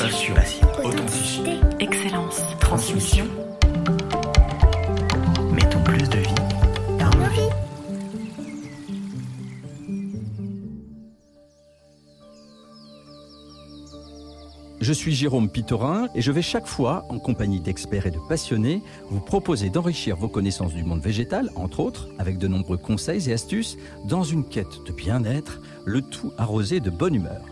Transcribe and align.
Passion. 0.00 0.34
Authenticité. 0.82 1.50
Excellence. 1.78 2.40
Transmission. 2.58 3.26
Mettons 5.52 5.82
plus 5.82 6.08
de 6.08 6.16
vie 6.16 6.34
dans 6.98 7.10
nos 7.18 7.28
vies. 7.28 7.50
Je 14.80 14.92
suis 14.94 15.14
Jérôme 15.14 15.50
Pitorin 15.50 16.08
et 16.14 16.22
je 16.22 16.32
vais 16.32 16.40
chaque 16.40 16.66
fois, 16.66 17.04
en 17.10 17.18
compagnie 17.18 17.60
d'experts 17.60 18.06
et 18.06 18.10
de 18.10 18.18
passionnés, 18.26 18.82
vous 19.10 19.20
proposer 19.20 19.68
d'enrichir 19.68 20.16
vos 20.16 20.28
connaissances 20.28 20.72
du 20.72 20.82
monde 20.82 21.02
végétal, 21.02 21.50
entre 21.56 21.80
autres, 21.80 22.08
avec 22.18 22.38
de 22.38 22.48
nombreux 22.48 22.78
conseils 22.78 23.28
et 23.28 23.34
astuces, 23.34 23.76
dans 24.06 24.24
une 24.24 24.48
quête 24.48 24.82
de 24.86 24.92
bien-être, 24.92 25.60
le 25.84 26.00
tout 26.00 26.32
arrosé 26.38 26.80
de 26.80 26.88
bonne 26.88 27.16
humeur. 27.16 27.42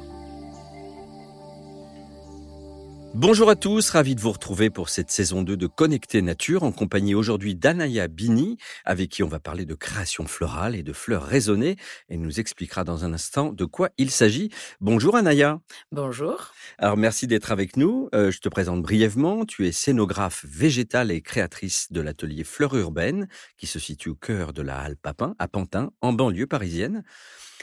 Bonjour 3.14 3.48
à 3.48 3.56
tous, 3.56 3.88
ravi 3.90 4.14
de 4.14 4.20
vous 4.20 4.32
retrouver 4.32 4.68
pour 4.68 4.90
cette 4.90 5.10
saison 5.10 5.42
2 5.42 5.56
de 5.56 5.66
Connecter 5.66 6.20
Nature 6.20 6.62
en 6.62 6.72
compagnie 6.72 7.14
aujourd'hui 7.14 7.54
d'Anaya 7.54 8.06
Bini, 8.06 8.58
avec 8.84 9.08
qui 9.08 9.22
on 9.22 9.28
va 9.28 9.40
parler 9.40 9.64
de 9.64 9.74
création 9.74 10.26
florale 10.26 10.76
et 10.76 10.82
de 10.82 10.92
fleurs 10.92 11.24
raisonnées 11.24 11.76
et 12.10 12.18
nous 12.18 12.38
expliquera 12.38 12.84
dans 12.84 13.06
un 13.06 13.14
instant 13.14 13.50
de 13.50 13.64
quoi 13.64 13.88
il 13.96 14.10
s'agit. 14.10 14.50
Bonjour 14.80 15.16
Anaya. 15.16 15.58
Bonjour. 15.90 16.52
Alors 16.76 16.98
merci 16.98 17.26
d'être 17.26 17.50
avec 17.50 17.78
nous. 17.78 18.10
Euh, 18.14 18.30
je 18.30 18.40
te 18.40 18.48
présente 18.50 18.82
brièvement. 18.82 19.46
Tu 19.46 19.66
es 19.66 19.72
scénographe 19.72 20.44
végétale 20.46 21.10
et 21.10 21.22
créatrice 21.22 21.90
de 21.90 22.02
l'atelier 22.02 22.44
Fleurs 22.44 22.76
urbaines 22.76 23.26
qui 23.56 23.66
se 23.66 23.78
situe 23.78 24.10
au 24.10 24.16
cœur 24.16 24.52
de 24.52 24.60
la 24.62 24.78
Halle 24.78 24.96
Papin 24.96 25.34
à 25.38 25.48
Pantin, 25.48 25.90
en 26.02 26.12
banlieue 26.12 26.46
parisienne. 26.46 27.02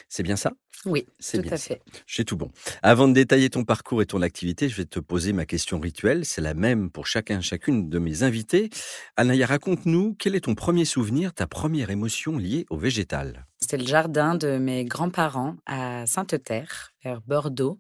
C'est 0.10 0.24
bien 0.24 0.36
ça? 0.36 0.54
Oui, 0.86 1.06
C'est 1.20 1.38
tout 1.38 1.44
bien 1.44 1.54
à 1.54 1.58
fait. 1.58 1.82
J'ai 2.06 2.26
tout 2.26 2.38
bon. 2.38 2.52
Avant 2.84 3.08
de 3.08 3.14
détailler 3.14 3.50
ton 3.50 3.64
parcours 3.64 4.02
et 4.02 4.06
ton 4.06 4.22
activité, 4.22 4.70
je 4.70 4.76
vais 4.76 4.86
te 4.86 5.00
poser 5.00 5.34
ma 5.34 5.46
question 5.46 5.80
rituelle. 5.80 6.26
C'est 6.26 6.42
la 6.42 6.54
même 6.54 6.92
pour 6.92 7.08
chacun, 7.08 7.42
chacune 7.42 7.90
de 7.90 8.00
mes 8.00 8.24
invités. 8.24 8.70
Anaya, 9.18 9.48
raconte-nous 9.48 10.16
quel 10.20 10.36
est 10.36 10.42
ton 10.42 10.54
premier 10.56 10.86
souvenir, 10.86 11.34
ta 11.34 11.48
première 11.48 11.90
émotion 11.90 12.38
liée 12.38 12.66
au 12.70 12.78
végétal? 12.78 13.46
C'était 13.66 13.78
le 13.78 13.88
jardin 13.88 14.36
de 14.36 14.60
mes 14.60 14.86
grands-parents 14.86 15.56
à 15.66 16.06
Sainte-Terre, 16.06 16.94
vers 17.04 17.22
Bordeaux. 17.22 17.80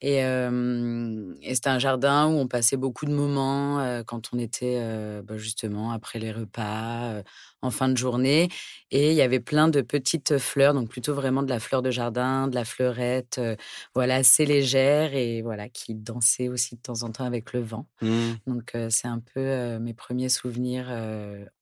Et, 0.00 0.24
euh, 0.24 1.34
et 1.40 1.54
c'était 1.54 1.68
un 1.68 1.78
jardin 1.78 2.26
où 2.26 2.32
on 2.32 2.48
passait 2.48 2.76
beaucoup 2.76 3.06
de 3.06 3.12
moments 3.12 3.78
euh, 3.78 4.02
quand 4.04 4.30
on 4.32 4.38
était 4.40 4.78
euh, 4.80 5.22
bah, 5.22 5.36
justement 5.36 5.92
après 5.92 6.18
les 6.18 6.32
repas, 6.32 7.22
en 7.62 7.70
fin 7.70 7.88
de 7.88 7.96
journée. 7.96 8.48
Et 8.90 9.10
il 9.10 9.16
y 9.16 9.22
avait 9.22 9.38
plein 9.38 9.68
de 9.68 9.82
petites 9.82 10.38
fleurs, 10.38 10.74
donc 10.74 10.88
plutôt 10.88 11.14
vraiment 11.14 11.44
de 11.44 11.48
la 11.48 11.60
fleur 11.60 11.80
de 11.80 11.92
jardin, 11.92 12.48
de 12.48 12.56
la 12.56 12.64
fleurette, 12.64 13.40
voilà, 13.94 14.16
assez 14.16 14.46
légère 14.46 15.14
et 15.14 15.42
voilà, 15.42 15.68
qui 15.68 15.94
dansait 15.94 16.48
aussi 16.48 16.74
de 16.74 16.80
temps 16.80 17.04
en 17.04 17.12
temps 17.12 17.24
avec 17.24 17.52
le 17.52 17.60
vent. 17.60 17.86
Donc 18.48 18.74
euh, 18.74 18.88
c'est 18.90 19.06
un 19.06 19.20
peu 19.32 19.78
mes 19.78 19.94
premiers 19.94 20.28
souvenirs, 20.28 20.88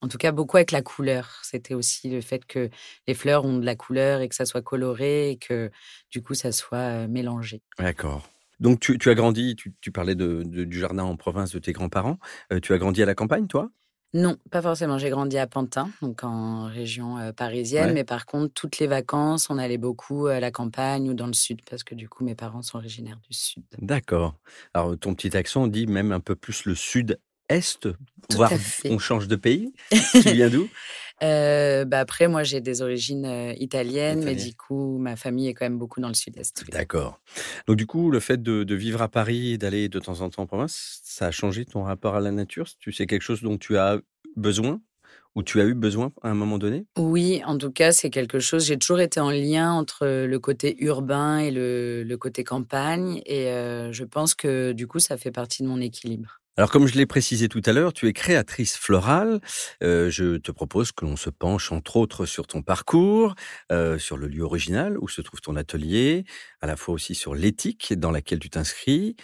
en 0.01 0.09
tout 0.09 0.17
cas 0.17 0.33
beaucoup 0.33 0.57
avec 0.57 0.73
la 0.73 0.81
couleur. 0.81 1.41
C'était 1.43 1.75
aussi 1.75 2.09
le 2.09 2.23
fait 2.23 2.47
que 2.47 2.71
les 3.07 3.15
fleurs 3.15 3.45
ont 3.45 3.58
de 3.59 3.65
la 3.67 3.77
couleur 3.77 4.21
et 4.21 4.29
que 4.29 4.35
ça 4.35 4.47
soit 4.47 4.63
coloré 4.63 5.31
et 5.31 5.37
que 5.37 5.71
du 6.11 6.23
coup 6.23 6.35
ça 6.35 6.53
soit 6.53 7.07
mélangé. 7.09 7.63
D'accord. 7.79 8.29
Donc 8.61 8.81
tu, 8.81 8.99
tu 8.99 9.09
as 9.11 9.15
grandi, 9.15 9.55
tu, 9.57 9.73
tu 9.81 9.93
parlais 9.93 10.15
de, 10.15 10.43
de- 10.45 10.65
du 10.65 10.79
jardin 10.81 11.05
en 11.05 11.17
province 11.17 11.53
de 11.53 11.59
tes 11.59 11.73
grands-parents. 11.73 12.19
Euh, 12.53 12.59
tu 12.61 12.73
as 12.73 12.79
grandi 12.79 13.03
à 13.03 13.07
la 13.07 13.15
campagne, 13.15 13.47
toi? 13.47 13.71
Non, 14.15 14.39
pas 14.51 14.63
forcément. 14.63 14.97
J'ai 14.97 15.11
grandi 15.11 15.37
à 15.37 15.47
Pantin, 15.47 15.91
donc 16.01 16.25
en 16.25 16.65
région 16.65 17.19
euh, 17.19 17.33
parisienne, 17.33 17.89
Ouais. 17.89 17.93
mais 17.93 18.05
par 18.05 18.25
contre 18.25 18.55
toutes 18.55 18.79
les 18.79 18.87
vacances, 18.87 19.51
on 19.51 19.59
allait 19.59 19.77
beaucoup 19.77 20.27
à 20.29 20.41
la 20.41 20.51
campagne 20.51 21.11
ou 21.11 21.15
dans 21.15 21.27
le 21.27 21.35
sud 21.35 21.61
parce 21.69 21.85
que 21.85 21.95
du 21.95 22.09
coup 22.09 22.25
mes 22.25 22.35
parents 22.35 22.63
sont 22.63 22.79
originaires 22.79 23.21
du 23.29 23.35
sud. 23.37 23.65
D'accord. 23.77 24.35
Alors 24.73 24.99
ton 24.99 25.15
petit 25.15 25.37
accent 25.37 25.67
dit 25.67 25.87
même 25.87 26.11
un 26.13 26.21
peu 26.21 26.35
plus 26.35 26.65
le 26.65 26.75
Tout 27.81 27.95
voire 28.35 28.53
on 28.87 28.99
change 28.99 29.29
de 29.29 29.37
pays. 29.37 29.73
tu 30.13 30.31
viens 30.33 30.51
d'où? 30.51 30.69
Euh, 31.23 31.85
bah 31.85 31.99
après, 32.01 32.29
moi 32.29 32.45
j'ai 32.45 32.61
des 32.61 32.81
origines 32.83 33.25
euh, 33.25 33.53
italiennes, 33.59 34.23
mais 34.25 34.35
du 34.37 34.55
coup 34.55 34.99
ma 34.99 35.17
famille 35.17 35.49
est 35.49 35.55
quand 35.55 35.65
même 35.65 35.79
beaucoup 35.79 36.01
dans 36.01 36.09
le 36.09 36.15
sud-est. 36.15 36.63
oui. 36.63 36.71
D'accord. 36.71 37.21
Donc 37.67 37.77
du 37.77 37.87
coup, 37.87 38.11
le 38.11 38.21
fait 38.21 38.41
de, 38.43 38.65
de 38.65 38.75
vivre 38.75 39.03
à 39.03 39.09
Paris 39.09 39.53
et 39.53 39.59
d'aller 39.59 39.89
de 39.89 39.99
temps 39.99 40.21
en 40.21 40.31
temps 40.31 40.43
en 40.43 40.47
province, 40.47 41.01
ça 41.03 41.27
a 41.27 41.31
changé 41.31 41.65
ton 41.65 41.83
rapport 41.83 42.15
à 42.15 42.21
la 42.21 42.31
nature? 42.31 42.67
Tu 42.79 42.93
sais 42.93 43.07
quelque 43.07 43.23
chose 43.23 43.43
dont 43.43 43.59
tu 43.59 43.77
as 43.79 43.99
besoin? 44.37 44.81
Ou 45.35 45.43
tu 45.43 45.61
as 45.61 45.65
eu 45.65 45.75
besoin 45.75 46.11
à 46.23 46.31
un 46.31 46.35
moment 46.35 46.59
donné? 46.59 46.87
Oui, 46.99 47.43
en 47.45 47.57
tout 47.59 47.71
cas, 47.71 47.93
c'est 47.93 48.11
quelque 48.11 48.41
chose. 48.41 48.67
J'ai 48.67 48.77
toujours 48.77 48.99
été 48.99 49.21
en 49.21 49.31
lien 49.31 49.73
entre 49.73 50.07
le 50.27 50.39
côté 50.39 50.75
urbain 50.83 51.39
et 51.39 51.51
le, 51.53 52.03
le 52.03 52.17
côté 52.17 52.43
campagne. 52.43 53.23
Et 53.25 53.49
euh, 53.49 53.93
je 53.93 54.05
pense 54.05 54.35
que 54.35 54.73
du 54.73 54.87
coup, 54.89 54.99
ça 54.99 55.17
fait 55.17 55.31
partie 55.31 55.63
de 55.63 55.69
mon 55.69 55.81
équilibre. 55.81 56.41
Alors 56.59 56.73
comme 56.73 56.89
je 56.89 56.97
l'ai 56.97 57.07
précisé 57.07 57.49
tout 57.49 57.63
à 57.67 57.73
l'heure, 57.73 57.93
tu 57.93 58.09
es 58.09 58.13
créatrice 58.13 58.77
florale. 58.77 59.41
Euh, 59.81 60.11
je 60.11 60.39
te 60.39 60.51
propose 60.51 60.91
que 60.91 61.05
l'on 61.05 61.17
se 61.17 61.31
penche 61.31 61.71
entre 61.71 61.95
autres 61.95 62.27
sur 62.27 62.49
ton 62.49 62.63
parcours, 62.63 63.37
euh, 63.71 63.97
sur 63.97 64.17
le 64.17 64.27
lieu 64.27 64.43
original 64.43 64.99
où 64.99 65.07
se 65.07 65.21
trouve 65.21 65.41
ton 65.41 65.55
atelier, 65.55 66.25
à 66.61 66.67
la 66.67 66.75
fois 66.75 66.95
aussi 66.95 67.15
sur 67.15 67.37
l'éthique 67.37 67.95
dans 67.97 68.11
laquelle 68.11 68.41
tu 68.41 68.51
t'inscris, 68.51 69.15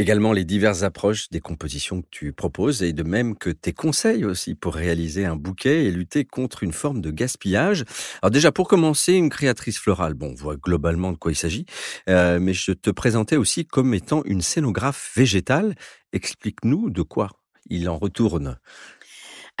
également 0.00 0.32
les 0.32 0.44
diverses 0.44 0.82
approches 0.82 1.28
des 1.30 1.40
compositions 1.40 2.02
que 2.02 2.08
tu 2.10 2.32
proposes 2.32 2.82
et 2.82 2.92
de 2.92 3.02
même 3.02 3.36
que 3.36 3.50
tes 3.50 3.72
conseils 3.72 4.24
aussi 4.24 4.54
pour 4.54 4.74
réaliser 4.74 5.26
un 5.26 5.36
bouquet 5.36 5.84
et 5.84 5.90
lutter 5.90 6.24
contre 6.24 6.62
une 6.62 6.72
forme 6.72 7.00
de 7.00 7.10
gaspillage. 7.10 7.84
Alors 8.22 8.30
déjà 8.30 8.50
pour 8.50 8.66
commencer, 8.66 9.12
une 9.12 9.28
créatrice 9.28 9.78
florale, 9.78 10.14
bon, 10.14 10.30
on 10.30 10.34
voit 10.34 10.56
globalement 10.56 11.12
de 11.12 11.16
quoi 11.16 11.32
il 11.32 11.36
s'agit, 11.36 11.66
euh, 12.08 12.38
mais 12.40 12.54
je 12.54 12.72
te 12.72 12.90
présentais 12.90 13.36
aussi 13.36 13.66
comme 13.66 13.92
étant 13.94 14.22
une 14.24 14.40
scénographe 14.40 15.12
végétale. 15.14 15.74
Explique-nous 16.12 16.90
de 16.90 17.02
quoi 17.02 17.30
il 17.68 17.88
en 17.88 17.96
retourne. 17.96 18.58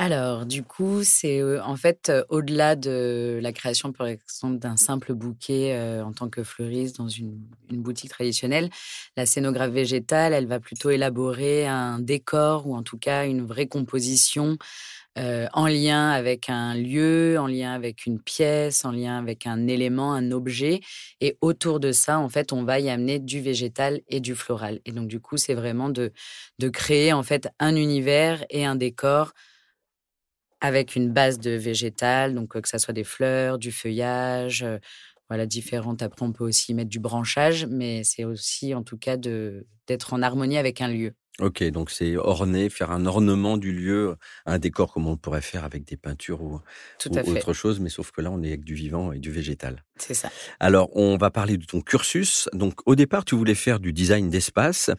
Alors, 0.02 0.46
du 0.46 0.62
coup, 0.62 1.04
c'est 1.04 1.42
euh, 1.42 1.62
en 1.62 1.76
fait 1.76 2.08
euh, 2.08 2.24
au-delà 2.30 2.74
de 2.74 3.38
la 3.42 3.52
création, 3.52 3.92
par 3.92 4.06
exemple, 4.06 4.56
d'un 4.56 4.78
simple 4.78 5.12
bouquet 5.12 5.74
euh, 5.74 6.02
en 6.02 6.14
tant 6.14 6.30
que 6.30 6.42
fleuriste 6.42 6.96
dans 6.96 7.08
une, 7.08 7.38
boutique 7.70 8.08
traditionnelle, 8.08 8.70
la 9.18 9.26
scénographe 9.26 9.72
végétale, 9.72 10.32
elle 10.32 10.46
va 10.46 10.58
plutôt 10.58 10.88
élaborer 10.88 11.66
un 11.66 11.98
décor 11.98 12.66
ou 12.66 12.74
en 12.74 12.82
tout 12.82 12.96
cas 12.96 13.26
une 13.26 13.44
vraie 13.44 13.66
composition 13.66 14.56
en 15.16 15.66
lien 15.66 16.10
avec 16.10 16.48
un 16.48 16.74
lieu, 16.74 17.38
en 17.38 17.46
lien 17.46 17.72
avec 17.72 18.06
une 18.06 18.20
pièce, 18.20 18.86
en 18.86 18.90
lien 18.90 19.18
avec 19.18 19.46
un 19.46 19.66
élément, 19.66 20.14
un 20.14 20.30
objet. 20.32 20.80
Et 21.20 21.36
autour 21.42 21.78
de 21.78 21.92
ça, 21.92 22.18
en 22.18 22.30
fait, 22.30 22.54
on 22.54 22.64
va 22.64 22.80
y 22.80 22.88
amener 22.88 23.18
du 23.18 23.40
végétal 23.40 24.00
et 24.08 24.20
du 24.20 24.34
floral. 24.34 24.80
Et 24.86 24.92
donc, 24.92 25.08
du 25.08 25.20
coup, 25.20 25.36
c'est 25.36 25.54
vraiment 25.54 25.90
de, 25.90 26.12
de 26.58 26.68
créer 26.70 27.12
en 27.12 27.22
fait 27.22 27.48
un 27.58 27.76
univers 27.76 28.42
et 28.48 28.64
un 28.64 28.76
décor 28.76 29.34
avec 30.60 30.96
une 30.96 31.10
base 31.12 31.38
de 31.38 31.52
végétal, 31.52 32.34
donc 32.34 32.56
euh, 32.56 32.60
que 32.60 32.68
ça 32.68 32.78
soit 32.78 32.94
des 32.94 33.04
fleurs, 33.04 33.58
du 33.58 33.72
feuillage, 33.72 34.62
euh, 34.62 34.78
voilà, 35.28 35.46
différentes. 35.46 36.02
Après, 36.02 36.24
on 36.26 36.32
peut 36.32 36.44
aussi 36.44 36.74
mettre 36.74 36.90
du 36.90 36.98
branchage, 36.98 37.66
mais 37.66 38.02
c'est 38.04 38.24
aussi, 38.24 38.74
en 38.74 38.82
tout 38.82 38.98
cas, 38.98 39.16
d'être 39.16 40.12
en 40.12 40.22
harmonie 40.22 40.58
avec 40.58 40.80
un 40.80 40.88
lieu. 40.88 41.14
Ok, 41.40 41.62
donc 41.70 41.90
c'est 41.90 42.16
orner, 42.16 42.68
faire 42.68 42.90
un 42.90 43.06
ornement 43.06 43.56
du 43.56 43.72
lieu, 43.72 44.16
un 44.44 44.58
décor 44.58 44.92
comme 44.92 45.06
on 45.06 45.16
pourrait 45.16 45.40
faire 45.40 45.64
avec 45.64 45.84
des 45.84 45.96
peintures 45.96 46.42
ou, 46.42 46.60
ou 47.08 47.30
autre 47.30 47.54
chose, 47.54 47.80
mais 47.80 47.88
sauf 47.88 48.10
que 48.10 48.20
là 48.20 48.30
on 48.30 48.42
est 48.42 48.48
avec 48.48 48.64
du 48.64 48.74
vivant 48.74 49.12
et 49.12 49.18
du 49.18 49.30
végétal. 49.30 49.84
C'est 49.96 50.12
ça. 50.12 50.30
Alors 50.58 50.94
on 50.96 51.16
va 51.16 51.30
parler 51.30 51.56
de 51.56 51.64
ton 51.64 51.80
cursus. 51.80 52.48
Donc 52.52 52.80
au 52.84 52.94
départ 52.94 53.24
tu 53.24 53.36
voulais 53.36 53.54
faire 53.54 53.80
du 53.80 53.94
design 53.94 54.28
d'espace. 54.28 54.90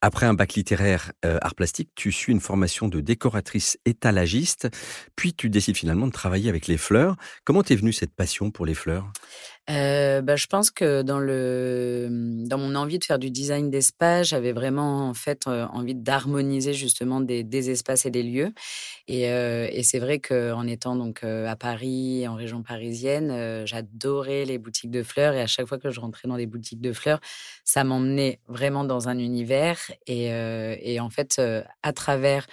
Après 0.00 0.26
un 0.26 0.34
bac 0.34 0.54
littéraire 0.54 1.12
euh, 1.24 1.38
art 1.42 1.56
plastique, 1.56 1.90
tu 1.96 2.12
suis 2.12 2.32
une 2.32 2.40
formation 2.40 2.86
de 2.86 3.00
décoratrice 3.00 3.78
étalagiste, 3.84 4.68
puis 5.16 5.34
tu 5.34 5.50
décides 5.50 5.76
finalement 5.76 6.06
de 6.06 6.12
travailler 6.12 6.48
avec 6.48 6.68
les 6.68 6.76
fleurs. 6.76 7.16
Comment 7.44 7.64
t'es 7.64 7.74
venue 7.74 7.92
cette 7.92 8.14
passion 8.14 8.52
pour 8.52 8.64
les 8.64 8.74
fleurs? 8.74 9.12
Euh, 9.70 10.22
bah, 10.22 10.36
je 10.36 10.46
pense 10.46 10.70
que 10.70 11.02
dans 11.02 11.18
le 11.18 12.08
dans 12.46 12.56
mon 12.56 12.74
envie 12.74 12.98
de 12.98 13.04
faire 13.04 13.18
du 13.18 13.30
design 13.30 13.68
d'espace, 13.68 14.28
j'avais 14.28 14.52
vraiment 14.52 15.10
en 15.10 15.12
fait 15.12 15.46
euh, 15.46 15.66
envie 15.74 15.94
d'harmoniser 15.94 16.72
justement 16.72 17.20
des, 17.20 17.44
des 17.44 17.68
espaces 17.68 18.06
et 18.06 18.10
des 18.10 18.22
lieux. 18.22 18.54
Et, 19.08 19.30
euh, 19.32 19.68
et 19.72 19.82
c'est 19.84 20.00
vrai 20.00 20.20
qu'en 20.20 20.68
étant 20.68 20.96
donc 20.96 21.24
euh, 21.24 21.48
à 21.48 21.56
Paris, 21.56 22.28
en 22.28 22.34
région 22.36 22.62
parisienne, 22.62 23.30
euh, 23.32 23.66
j'adorais 23.66 24.44
les 24.44 24.58
boutiques 24.58 24.92
de 24.92 25.02
fleurs 25.02 25.34
et 25.34 25.40
à 25.42 25.48
chaque 25.48 25.66
fois 25.66 25.78
que 25.78 25.90
je 25.90 26.00
rentrais 26.00 26.28
dans 26.28 26.36
des 26.36 26.46
boutiques 26.46 26.82
de 26.82 26.92
fleurs, 26.92 27.20
ça 27.64 27.84
m'emmenait 27.84 28.40
vraiment 28.48 28.84
dans 28.84 29.08
un 29.08 29.18
univers. 29.18 29.78
Et, 30.06 30.26
et 30.28 31.00
en 31.00 31.10
fait, 31.10 31.40
à 31.82 31.92
travers 31.94 32.46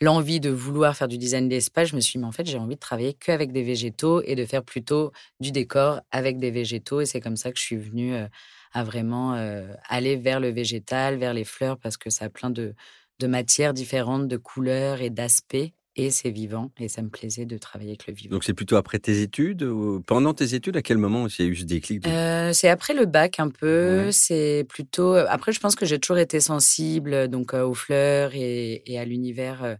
l'envie 0.00 0.40
de 0.40 0.50
vouloir 0.50 0.96
faire 0.96 1.08
du 1.08 1.18
design 1.18 1.48
d'espace, 1.48 1.88
je 1.88 1.96
me 1.96 2.00
suis 2.00 2.12
dit, 2.12 2.18
mais 2.18 2.26
en 2.26 2.32
fait, 2.32 2.46
j'ai 2.46 2.58
envie 2.58 2.76
de 2.76 2.80
travailler 2.80 3.14
qu'avec 3.14 3.52
des 3.52 3.62
végétaux 3.62 4.22
et 4.22 4.34
de 4.34 4.44
faire 4.44 4.64
plutôt 4.64 5.12
du 5.40 5.52
décor 5.52 6.00
avec 6.10 6.38
des 6.38 6.50
végétaux. 6.50 7.00
Et 7.00 7.06
c'est 7.06 7.20
comme 7.20 7.36
ça 7.36 7.50
que 7.52 7.58
je 7.58 7.64
suis 7.64 7.76
venue 7.76 8.14
euh, 8.14 8.26
à 8.72 8.84
vraiment 8.84 9.34
euh, 9.34 9.72
aller 9.88 10.16
vers 10.16 10.40
le 10.40 10.50
végétal, 10.50 11.16
vers 11.16 11.34
les 11.34 11.44
fleurs, 11.44 11.78
parce 11.78 11.96
que 11.96 12.10
ça 12.10 12.26
a 12.26 12.28
plein 12.28 12.50
de, 12.50 12.74
de 13.18 13.26
matières 13.26 13.74
différentes, 13.74 14.28
de 14.28 14.36
couleurs 14.36 15.00
et 15.00 15.10
d'aspects. 15.10 15.72
Et 15.98 16.10
c'est 16.10 16.30
vivant 16.30 16.70
et 16.78 16.88
ça 16.88 17.02
me 17.02 17.08
plaisait 17.10 17.44
de 17.44 17.58
travailler 17.58 17.90
avec 17.90 18.06
le 18.06 18.14
vivant. 18.14 18.34
Donc 18.34 18.44
c'est 18.44 18.54
plutôt 18.54 18.76
après 18.76 18.98
tes 18.98 19.20
études 19.20 19.62
ou 19.64 20.00
pendant 20.06 20.32
tes 20.32 20.54
études 20.54 20.76
à 20.76 20.82
quel 20.82 20.96
moment 20.96 21.26
il 21.26 21.44
y 21.44 21.46
a 21.46 21.50
eu 21.50 21.56
ce 21.56 21.64
déclic 21.64 22.00
de... 22.00 22.08
Euh, 22.08 22.52
c'est 22.52 22.68
après 22.68 22.94
le 22.94 23.04
bac 23.04 23.38
un 23.40 23.50
peu. 23.50 24.04
Ouais. 24.06 24.12
C'est 24.12 24.64
plutôt. 24.68 25.14
euh, 25.14 25.26
Après, 25.28 25.52
je 25.52 25.60
pense 25.60 25.74
que 25.74 25.84
j'ai 25.84 25.98
toujours 25.98 26.18
été 26.18 26.40
sensible 26.40 27.28
donc 27.28 27.52
euh, 27.52 27.64
aux 27.66 27.74
fleurs 27.74 28.30
et, 28.34 28.82
et 28.86 28.98
à 28.98 29.04
l'univers 29.04 29.64
euh, 29.64 29.74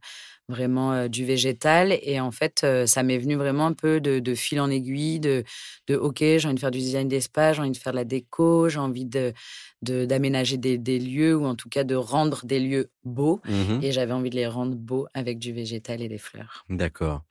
vraiment 0.48 1.08
du 1.08 1.24
végétal. 1.24 1.98
Et 2.02 2.20
en 2.20 2.30
fait, 2.30 2.66
ça 2.86 3.02
m'est 3.02 3.18
venu 3.18 3.36
vraiment 3.36 3.66
un 3.66 3.74
peu 3.74 4.00
de, 4.00 4.18
de 4.18 4.34
fil 4.34 4.60
en 4.60 4.70
aiguille, 4.70 5.20
de, 5.20 5.44
de 5.88 5.94
OK, 5.94 6.20
j'ai 6.20 6.40
envie 6.46 6.54
de 6.54 6.60
faire 6.60 6.70
du 6.70 6.78
design 6.78 7.06
d'espace, 7.06 7.56
j'ai 7.56 7.62
envie 7.62 7.70
de 7.72 7.76
faire 7.76 7.92
de 7.92 7.98
la 7.98 8.04
déco, 8.04 8.70
j'ai 8.70 8.78
envie 8.78 9.04
de 9.04 9.34
de- 9.82 10.04
d'aménager 10.04 10.56
des, 10.56 10.78
des 10.78 10.98
lieux 10.98 11.36
ou 11.36 11.44
en 11.44 11.54
tout 11.54 11.69
cas 11.69 11.84
de 11.84 11.94
rendre 11.94 12.44
des 12.44 12.60
lieux 12.60 12.90
beaux. 13.04 13.40
Mhm. 13.46 13.80
Et 13.82 13.92
j'avais 13.92 14.12
envie 14.12 14.30
de 14.30 14.34
les 14.36 14.46
rendre 14.46 14.75
beaux 14.75 15.06
avec 15.14 15.38
du 15.38 15.52
végétal 15.52 16.02
et 16.02 16.08
des 16.08 16.19
fleurs. 16.19 16.64
D'accord. 16.69 17.22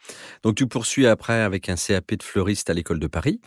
Donc 0.43 0.55
tu 0.55 0.67
poursuis 0.67 1.07
après 1.07 1.41
avec 1.41 1.69
un 1.69 1.75
CAP 1.75 2.15
de 2.15 2.23
fleuriste 2.23 2.69
à 2.69 2.73
l'école 2.73 2.99
de 2.99 3.07
Paris 3.07 3.41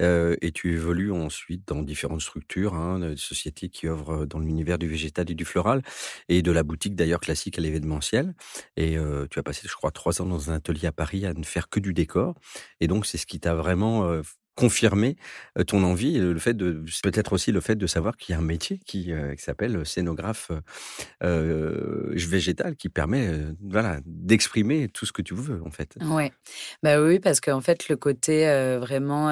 euh, 0.00 0.36
et 0.40 0.52
tu 0.52 0.72
évolues 0.72 1.12
ensuite 1.12 1.66
dans 1.68 1.82
différentes 1.82 2.22
structures, 2.22 2.74
hein, 2.74 2.98
de 2.98 3.16
sociétés 3.16 3.68
qui 3.68 3.86
œuvrent 3.86 4.26
dans 4.26 4.38
l'univers 4.38 4.78
du 4.78 4.88
végétal 4.88 5.30
et 5.30 5.34
du 5.34 5.44
floral 5.44 5.82
et 6.28 6.42
de 6.42 6.50
la 6.50 6.62
boutique 6.62 6.94
d'ailleurs 6.96 7.20
classique 7.20 7.58
à 7.58 7.60
l'événementiel. 7.60 8.34
Et 8.76 8.96
euh, 8.98 9.26
tu 9.30 9.38
as 9.38 9.42
passé, 9.42 9.66
je 9.68 9.74
crois, 9.74 9.90
trois 9.90 10.20
ans 10.20 10.26
dans 10.26 10.50
un 10.50 10.54
atelier 10.54 10.86
à 10.86 10.92
Paris 10.92 11.26
à 11.26 11.34
ne 11.34 11.44
faire 11.44 11.68
que 11.68 11.78
du 11.80 11.92
décor. 11.94 12.34
Et 12.80 12.88
donc 12.88 13.06
c'est 13.06 13.18
ce 13.18 13.26
qui 13.26 13.38
t'a 13.40 13.54
vraiment 13.54 14.04
euh, 14.06 14.22
confirmé 14.56 15.16
euh, 15.58 15.62
ton 15.62 15.84
envie 15.84 16.18
le 16.18 16.38
fait 16.40 16.54
de 16.54 16.82
peut-être 17.02 17.34
aussi 17.34 17.52
le 17.52 17.60
fait 17.60 17.76
de 17.76 17.86
savoir 17.86 18.16
qu'il 18.16 18.32
y 18.32 18.36
a 18.36 18.40
un 18.40 18.44
métier 18.44 18.80
qui, 18.84 19.12
euh, 19.12 19.34
s'appelle 19.36 19.86
scénographe 19.86 20.50
euh, 21.22 22.12
végétal 22.14 22.74
qui 22.74 22.88
permet 22.88 23.30
voilà 23.62 24.00
d'exprimer 24.04 24.88
tout 24.88 25.06
ce 25.06 25.12
que 25.12 25.22
tu 25.22 25.34
veux 25.34 25.62
en 25.64 25.70
fait. 25.70 25.96
Ouais, 26.02 26.32
bah 26.82 27.00
oui, 27.00 27.20
parce 27.20 27.40
qu'en 27.40 27.60
fait, 27.60 27.88
le 27.88 27.96
côté 27.96 28.46
vraiment 28.80 29.30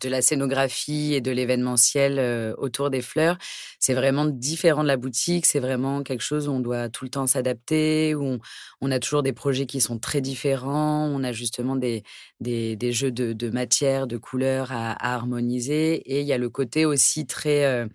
de 0.00 0.08
la 0.08 0.22
scénographie 0.22 1.14
et 1.14 1.20
de 1.20 1.30
l'événementiel 1.30 2.18
euh, 2.18 2.54
autour 2.58 2.90
des 2.90 3.02
fleurs, 3.02 3.36
c'est 3.78 3.94
vraiment 3.94 4.24
différent 4.24 4.82
de 4.82 4.88
la 4.88 4.96
boutique. 4.96 5.46
C'est 5.46 5.60
vraiment 5.60 6.02
quelque 6.02 6.22
chose 6.22 6.48
où 6.48 6.52
on 6.52 6.60
doit 6.60 6.88
tout 6.88 7.04
le 7.04 7.10
temps 7.10 7.26
s'adapter, 7.26 8.14
où 8.14 8.24
on, 8.24 8.40
on 8.80 8.90
a 8.90 8.98
toujours 8.98 9.22
des 9.22 9.32
projets 9.32 9.66
qui 9.66 9.80
sont 9.80 9.98
très 9.98 10.20
différents. 10.20 11.06
On 11.06 11.22
a 11.24 11.32
justement 11.32 11.76
des, 11.76 12.02
des, 12.40 12.76
des 12.76 12.92
jeux 12.92 13.12
de, 13.12 13.32
de 13.32 13.50
matière, 13.50 14.06
de 14.06 14.16
couleurs 14.16 14.72
à, 14.72 14.92
à 14.92 15.14
harmoniser. 15.14 15.94
Et 15.94 16.20
il 16.20 16.26
y 16.26 16.32
a 16.32 16.38
le 16.38 16.48
côté 16.50 16.84
aussi 16.86 17.26
très 17.26 17.64
euh, 17.64 17.86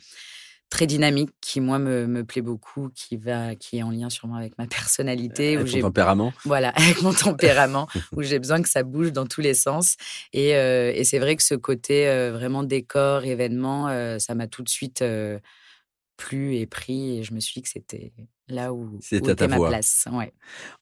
très 0.70 0.88
dynamique 0.88 1.30
qui 1.42 1.62
moi 1.62 1.80
me, 1.80 2.08
me 2.08 2.24
plaît 2.24 2.42
beaucoup, 2.42 2.90
qui 2.94 3.18
va 3.18 3.56
qui 3.56 3.78
est 3.78 3.84
en 3.84 3.92
lien 3.92 4.10
sûrement 4.10 4.36
avec 4.36 4.58
ma 4.58 4.68
personnalité 4.68 5.56
où 5.58 5.62
Avec 5.62 5.72
ton 5.72 5.78
j'ai 5.78 5.82
tempérament. 5.82 6.34
voilà, 6.44 6.70
avec 6.76 7.02
mon 7.02 7.14
tempérament, 7.30 7.88
où 8.14 8.22
j'ai 8.24 8.40
besoin 8.40 8.62
que 8.62 8.70
ça 8.70 8.84
bouge 8.84 9.12
dans 9.12 9.26
tous 9.26 9.42
les 9.42 9.54
sens. 9.54 9.96
Et, 10.34 10.56
euh, 10.56 10.92
et 10.94 11.04
c'est 11.04 11.20
vrai 11.20 11.36
que 11.36 11.44
ce 11.44 11.56
côté 11.56 12.08
euh, 12.08 12.32
vraiment 12.32 12.64
décor, 12.64 13.24
événement, 13.26 13.88
euh, 13.90 14.20
ça 14.20 14.36
m'a 14.36 14.48
tout 14.48 14.64
de 14.64 14.70
suite 14.70 15.02
euh, 15.02 15.40
plu 16.18 16.56
et 16.56 16.66
pris. 16.66 17.20
Et 17.20 17.24
je 17.24 17.34
me 17.34 17.40
suis 17.40 17.54
dit 17.56 17.62
que 17.62 17.70
c'était 17.70 18.12
là 18.48 18.74
où, 18.74 19.00
C'était 19.02 19.44
où 19.44 19.48
ma 19.48 19.58
place. 19.68 20.08
Ouais. 20.12 20.34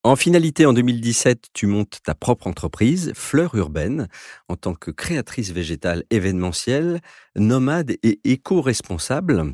En 0.04 0.16
finalité, 0.16 0.66
en 0.66 0.74
2017, 0.74 1.50
tu 1.54 1.68
montes 1.68 2.00
ta 2.04 2.16
propre 2.16 2.48
entreprise, 2.48 3.14
Fleur 3.16 3.56
Urbaine, 3.56 4.08
en 4.50 4.56
tant 4.56 4.74
que 4.74 4.92
créatrice 4.92 5.52
végétale 5.52 6.04
événementielle, 6.10 7.00
nomade 7.36 7.92
et 8.04 8.20
éco-responsable. 8.24 9.54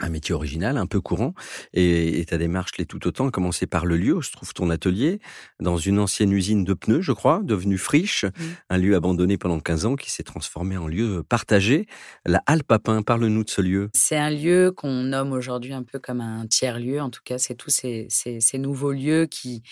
Un 0.00 0.08
métier 0.08 0.34
original, 0.34 0.76
un 0.76 0.86
peu 0.86 1.00
courant, 1.00 1.34
et, 1.72 2.20
et 2.20 2.24
ta 2.24 2.36
démarche 2.36 2.72
l'est 2.78 2.84
tout 2.84 3.06
autant, 3.06 3.28
à 3.28 3.30
commencer 3.30 3.66
par 3.66 3.86
le 3.86 3.96
lieu 3.96 4.14
où 4.14 4.22
se 4.22 4.32
trouve 4.32 4.52
ton 4.52 4.70
atelier, 4.70 5.20
dans 5.60 5.76
une 5.76 5.98
ancienne 5.98 6.32
usine 6.32 6.64
de 6.64 6.74
pneus, 6.74 7.00
je 7.00 7.12
crois, 7.12 7.40
devenue 7.44 7.78
friche, 7.78 8.24
un 8.70 8.78
lieu 8.78 8.96
abandonné 8.96 9.38
pendant 9.38 9.60
15 9.60 9.86
ans 9.86 9.96
qui 9.96 10.10
s'est 10.10 10.22
transformé 10.22 10.76
en 10.76 10.88
lieu 10.88 11.22
partagé. 11.22 11.86
La 12.26 12.42
Halle 12.46 12.64
Papin, 12.64 13.02
parle-nous 13.02 13.44
de 13.44 13.50
ce 13.50 13.60
lieu. 13.60 13.90
C'est 13.94 14.16
un 14.16 14.30
lieu 14.30 14.72
qu'on 14.72 15.02
nomme 15.02 15.32
aujourd'hui 15.32 15.72
un 15.72 15.82
peu 15.82 15.98
comme 15.98 16.20
un 16.20 16.46
tiers-lieu. 16.46 17.00
En 17.00 17.10
tout 17.10 17.22
cas, 17.24 17.38
c'est 17.38 17.54
tous 17.54 17.70
ces, 17.70 18.06
ces, 18.08 18.40
ces 18.40 18.58
nouveaux 18.58 18.92
lieux 18.92 19.26
qui, 19.26 19.62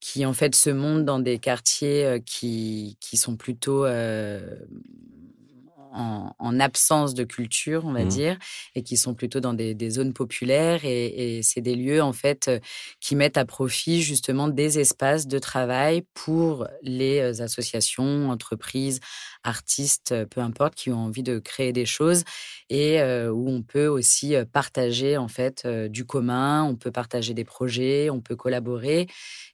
qui, 0.00 0.26
en 0.26 0.32
fait, 0.32 0.54
se 0.54 0.70
montent 0.70 1.04
dans 1.04 1.18
des 1.18 1.38
quartiers 1.38 2.04
euh, 2.04 2.18
qui, 2.18 2.96
qui 3.00 3.16
sont 3.16 3.36
plutôt 3.36 3.84
euh, 3.84 4.40
en, 5.94 6.34
en 6.38 6.60
absence 6.60 7.14
de 7.14 7.24
culture, 7.24 7.84
on 7.86 7.92
va 7.92 8.04
Mhm. 8.04 8.08
dire, 8.08 8.38
et 8.74 8.82
qui 8.82 8.96
sont 8.96 9.14
plutôt 9.14 9.40
dans 9.40 9.54
des, 9.54 9.74
des 9.74 9.90
zones 9.90 10.12
populaires. 10.12 10.84
Et, 10.84 11.38
et 11.38 11.42
c'est 11.42 11.60
des 11.60 11.74
lieux, 11.76 12.02
en 12.02 12.12
fait, 12.12 12.48
euh, 12.48 12.58
qui 13.00 13.16
mettent 13.16 13.38
à 13.38 13.44
profit 13.44 14.02
justement 14.02 14.48
des 14.48 14.78
espaces 14.78 15.26
de 15.26 15.38
travail 15.38 16.02
pour 16.14 16.66
les 16.82 17.20
euh, 17.20 17.42
associations, 17.44 18.30
entreprises, 18.30 19.00
artistes, 19.42 20.12
euh, 20.12 20.26
peu 20.26 20.40
importe, 20.40 20.74
qui 20.74 20.90
ont 20.90 20.98
envie 20.98 21.22
de 21.22 21.38
créer 21.38 21.72
des 21.72 21.86
choses 21.86 22.24
et 22.70 23.00
euh, 23.00 23.30
où 23.30 23.48
on 23.48 23.62
peut 23.62 23.86
aussi 23.86 24.34
partager 24.52 25.16
en 25.16 25.28
fait 25.28 25.62
euh, 25.64 25.88
du 25.88 26.04
commun, 26.04 26.64
on 26.64 26.76
peut 26.76 26.90
partager 26.90 27.34
des 27.34 27.44
projets, 27.44 28.10
on 28.10 28.20
peut 28.20 28.36
collaborer 28.36 29.06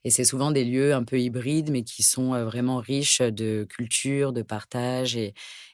et 0.03 0.09
c'est 0.09 0.23
souvent 0.23 0.51
des 0.51 0.63
lieux 0.63 0.93
un 0.93 1.03
peu 1.03 1.19
hybrides 1.19 1.69
mais 1.71 1.83
qui 1.83 2.03
sont 2.03 2.31
vraiment 2.45 2.77
riches 2.77 3.21
de 3.21 3.65
culture, 3.69 4.33
de 4.33 4.41
partage 4.41 5.15
et, 5.17 5.33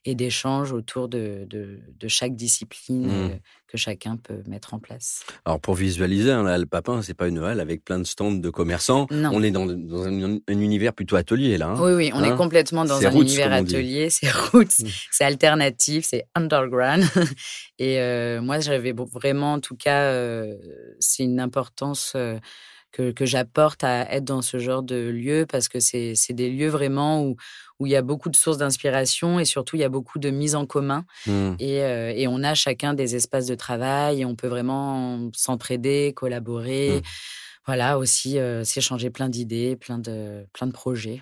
et 0.09 0.15
d'échanges 0.15 0.71
autour 0.71 1.09
de, 1.09 1.45
de, 1.49 1.79
de 1.99 2.07
chaque 2.07 2.33
discipline 2.35 3.07
Mmh. 3.07 3.31
euh, 3.31 3.35
que 3.67 3.77
chacun 3.77 4.15
peut 4.15 4.41
mettre 4.47 4.73
en 4.73 4.79
place. 4.79 5.25
Alors 5.43 5.59
pour 5.59 5.75
visualiser, 5.75 6.31
hein, 6.31 6.43
la 6.43 6.53
Halle 6.53 6.67
Papin, 6.67 7.01
c'est 7.01 7.13
pas 7.13 7.27
une 7.27 7.39
halle 7.39 7.59
avec 7.59 7.83
plein 7.83 7.99
de 7.99 8.05
stands 8.05 8.31
de 8.31 8.49
commerçants. 8.49 9.07
Non. 9.11 9.31
On 9.33 9.43
est 9.43 9.51
dans, 9.51 9.65
dans 9.65 10.03
un, 10.05 10.35
un 10.47 10.59
univers 10.61 10.93
plutôt 10.93 11.17
atelier 11.17 11.57
là. 11.57 11.67
hein. 11.67 11.75
Oui, 11.81 11.91
oui, 11.91 12.11
on 12.13 12.19
Hein? 12.23 12.33
est 12.33 12.37
complètement 12.37 12.85
dans 12.85 13.05
un 13.05 13.09
roots, 13.09 13.23
univers 13.23 13.51
atelier, 13.51 14.09
c'est 14.17 14.31
roots, 14.31 14.79
Mm. 14.79 14.87
c'est 15.11 15.25
alternatif, 15.25 16.05
c'est 16.05 16.25
underground. 16.35 17.03
Et 17.77 17.99
euh, 17.99 18.41
moi, 18.41 18.59
j'avais 18.61 18.93
vraiment, 18.93 19.53
en 19.53 19.59
tout 19.59 19.75
cas, 19.75 20.03
euh, 20.03 20.55
c'est 20.99 21.23
une 21.23 21.41
importance 21.41 22.13
euh, 22.15 22.37
que, 22.91 23.11
que 23.11 23.25
j'apporte 23.25 23.83
à 23.83 24.11
être 24.11 24.23
dans 24.23 24.41
ce 24.41 24.59
genre 24.59 24.83
de 24.83 25.09
lieu 25.09 25.45
parce 25.47 25.67
que 25.67 25.79
c'est 25.79 26.15
c'est 26.15 26.33
des 26.33 26.49
lieux 26.49 26.69
vraiment 26.69 27.23
où, 27.23 27.35
où 27.79 27.85
il 27.85 27.91
y 27.91 27.95
a 27.95 28.01
beaucoup 28.01 28.29
de 28.29 28.35
sources 28.35 28.57
d'inspiration 28.57 29.39
et 29.39 29.45
surtout 29.45 29.75
il 29.75 29.79
y 29.79 29.85
a 29.85 29.89
beaucoup 29.89 30.19
de 30.19 30.29
mise 30.29 30.55
en 30.55 30.65
commun. 30.65 31.05
Hmm. 31.25 31.53
Et, 31.59 31.83
euh, 31.83 32.11
et 32.15 32.27
on 32.27 32.43
a 32.43 32.55
chacun 32.55 32.93
des 32.93 33.15
espaces 33.15 33.45
de 33.45 33.55
travail 33.55 34.21
et 34.21 34.25
on 34.25 34.35
peut 34.35 34.47
vraiment 34.47 35.29
s'entraider, 35.35 36.13
collaborer. 36.15 36.97
Mm. 36.97 37.01
Voilà, 37.65 37.97
aussi 37.97 38.39
euh, 38.39 38.63
s'échanger 38.63 39.09
plein 39.09 39.27
d'idées, 39.27 39.75
plein 39.75 39.99
de, 39.99 40.45
plein 40.53 40.67
de 40.67 40.71
projets. 40.71 41.21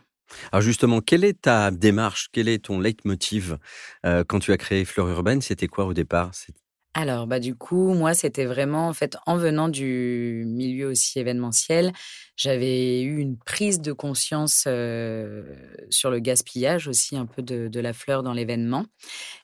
Alors 0.52 0.62
justement, 0.62 1.02
quelle 1.02 1.24
est 1.24 1.42
ta 1.42 1.72
démarche 1.72 2.30
Quel 2.32 2.48
est 2.48 2.66
ton 2.66 2.80
leitmotiv 2.80 3.58
euh, 4.06 4.24
quand 4.28 4.40
tu 4.40 4.52
as 4.52 4.58
créé 4.58 4.86
Fleur 4.86 5.08
Urbaine? 5.08 5.42
C'était 5.42 5.68
quoi 5.68 5.86
au 5.86 5.94
départ? 5.94 6.30
C'est- 6.34 6.54
Alors, 6.97 7.28
bah, 7.28 7.42
du 7.42 7.56
coup, 7.56 7.94
moi, 7.94 8.14
c'était 8.14 8.45
vraiment, 8.45 8.87
en 8.87 8.94
fait, 8.94 9.18
en 9.25 9.35
venant 9.35 9.68
du 9.68 10.45
milieu 10.47 10.87
aussi 10.87 11.19
événementiel, 11.19 11.92
j'avais 12.37 13.02
eu 13.02 13.18
une 13.18 13.37
prise 13.37 13.81
de 13.81 13.92
conscience 13.92 14.64
euh, 14.66 15.44
sur 15.90 16.09
le 16.09 16.19
gaspillage 16.19 16.87
aussi, 16.87 17.18
un 17.18 17.25
peu 17.25 17.42
de, 17.42 17.68
de 17.68 17.80
la 17.81 17.92
fleur 17.92 18.23
dans 18.23 18.31
l'événement. 18.31 18.85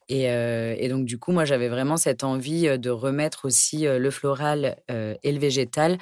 Et, 0.09 0.31
euh, 0.31 0.75
et 0.77 0.87
donc, 0.89 1.05
du 1.05 1.19
coup, 1.19 1.33
moi, 1.33 1.43
j'avais 1.43 1.69
vraiment 1.69 1.97
cette 1.97 2.23
envie 2.23 2.79
de 2.79 2.89
remettre 2.89 3.45
aussi 3.45 3.83
le 3.83 4.11
floral 4.11 4.77
euh, 4.89 5.15
et 5.23 5.33
le 5.33 5.39
végétal 5.39 5.97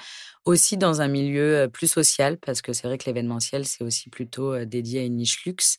aussi 0.46 0.78
dans 0.78 1.02
un 1.02 1.08
milieu 1.08 1.68
plus 1.72 1.88
social, 1.88 2.38
parce 2.38 2.62
que 2.62 2.74
c'est 2.74 2.88
vrai 2.88 2.98
que 3.00 3.06
l'événementiel, 3.06 3.66
c'est 3.66 3.84
aussi 3.84 4.10
plutôt 4.10 4.66
dédié 4.66 5.02
à 5.02 5.04
une 5.04 5.16
niche 5.18 5.44
luxe. 5.46 5.78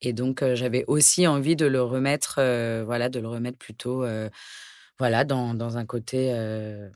Et 0.00 0.12
donc, 0.12 0.44
j'avais 0.54 0.84
aussi 0.88 1.26
envie 1.28 1.56
de 1.56 1.66
le 1.66 1.82
remettre, 1.82 2.36
voilà, 2.84 3.08
de 3.08 3.20
le 3.20 3.28
remettre 3.28 3.58
plutôt, 3.58 4.04
voilà, 4.98 5.24
dans, 5.24 5.54
dans 5.54 5.78
un 5.78 5.86
côté 5.86 6.30
euh, 6.32 6.88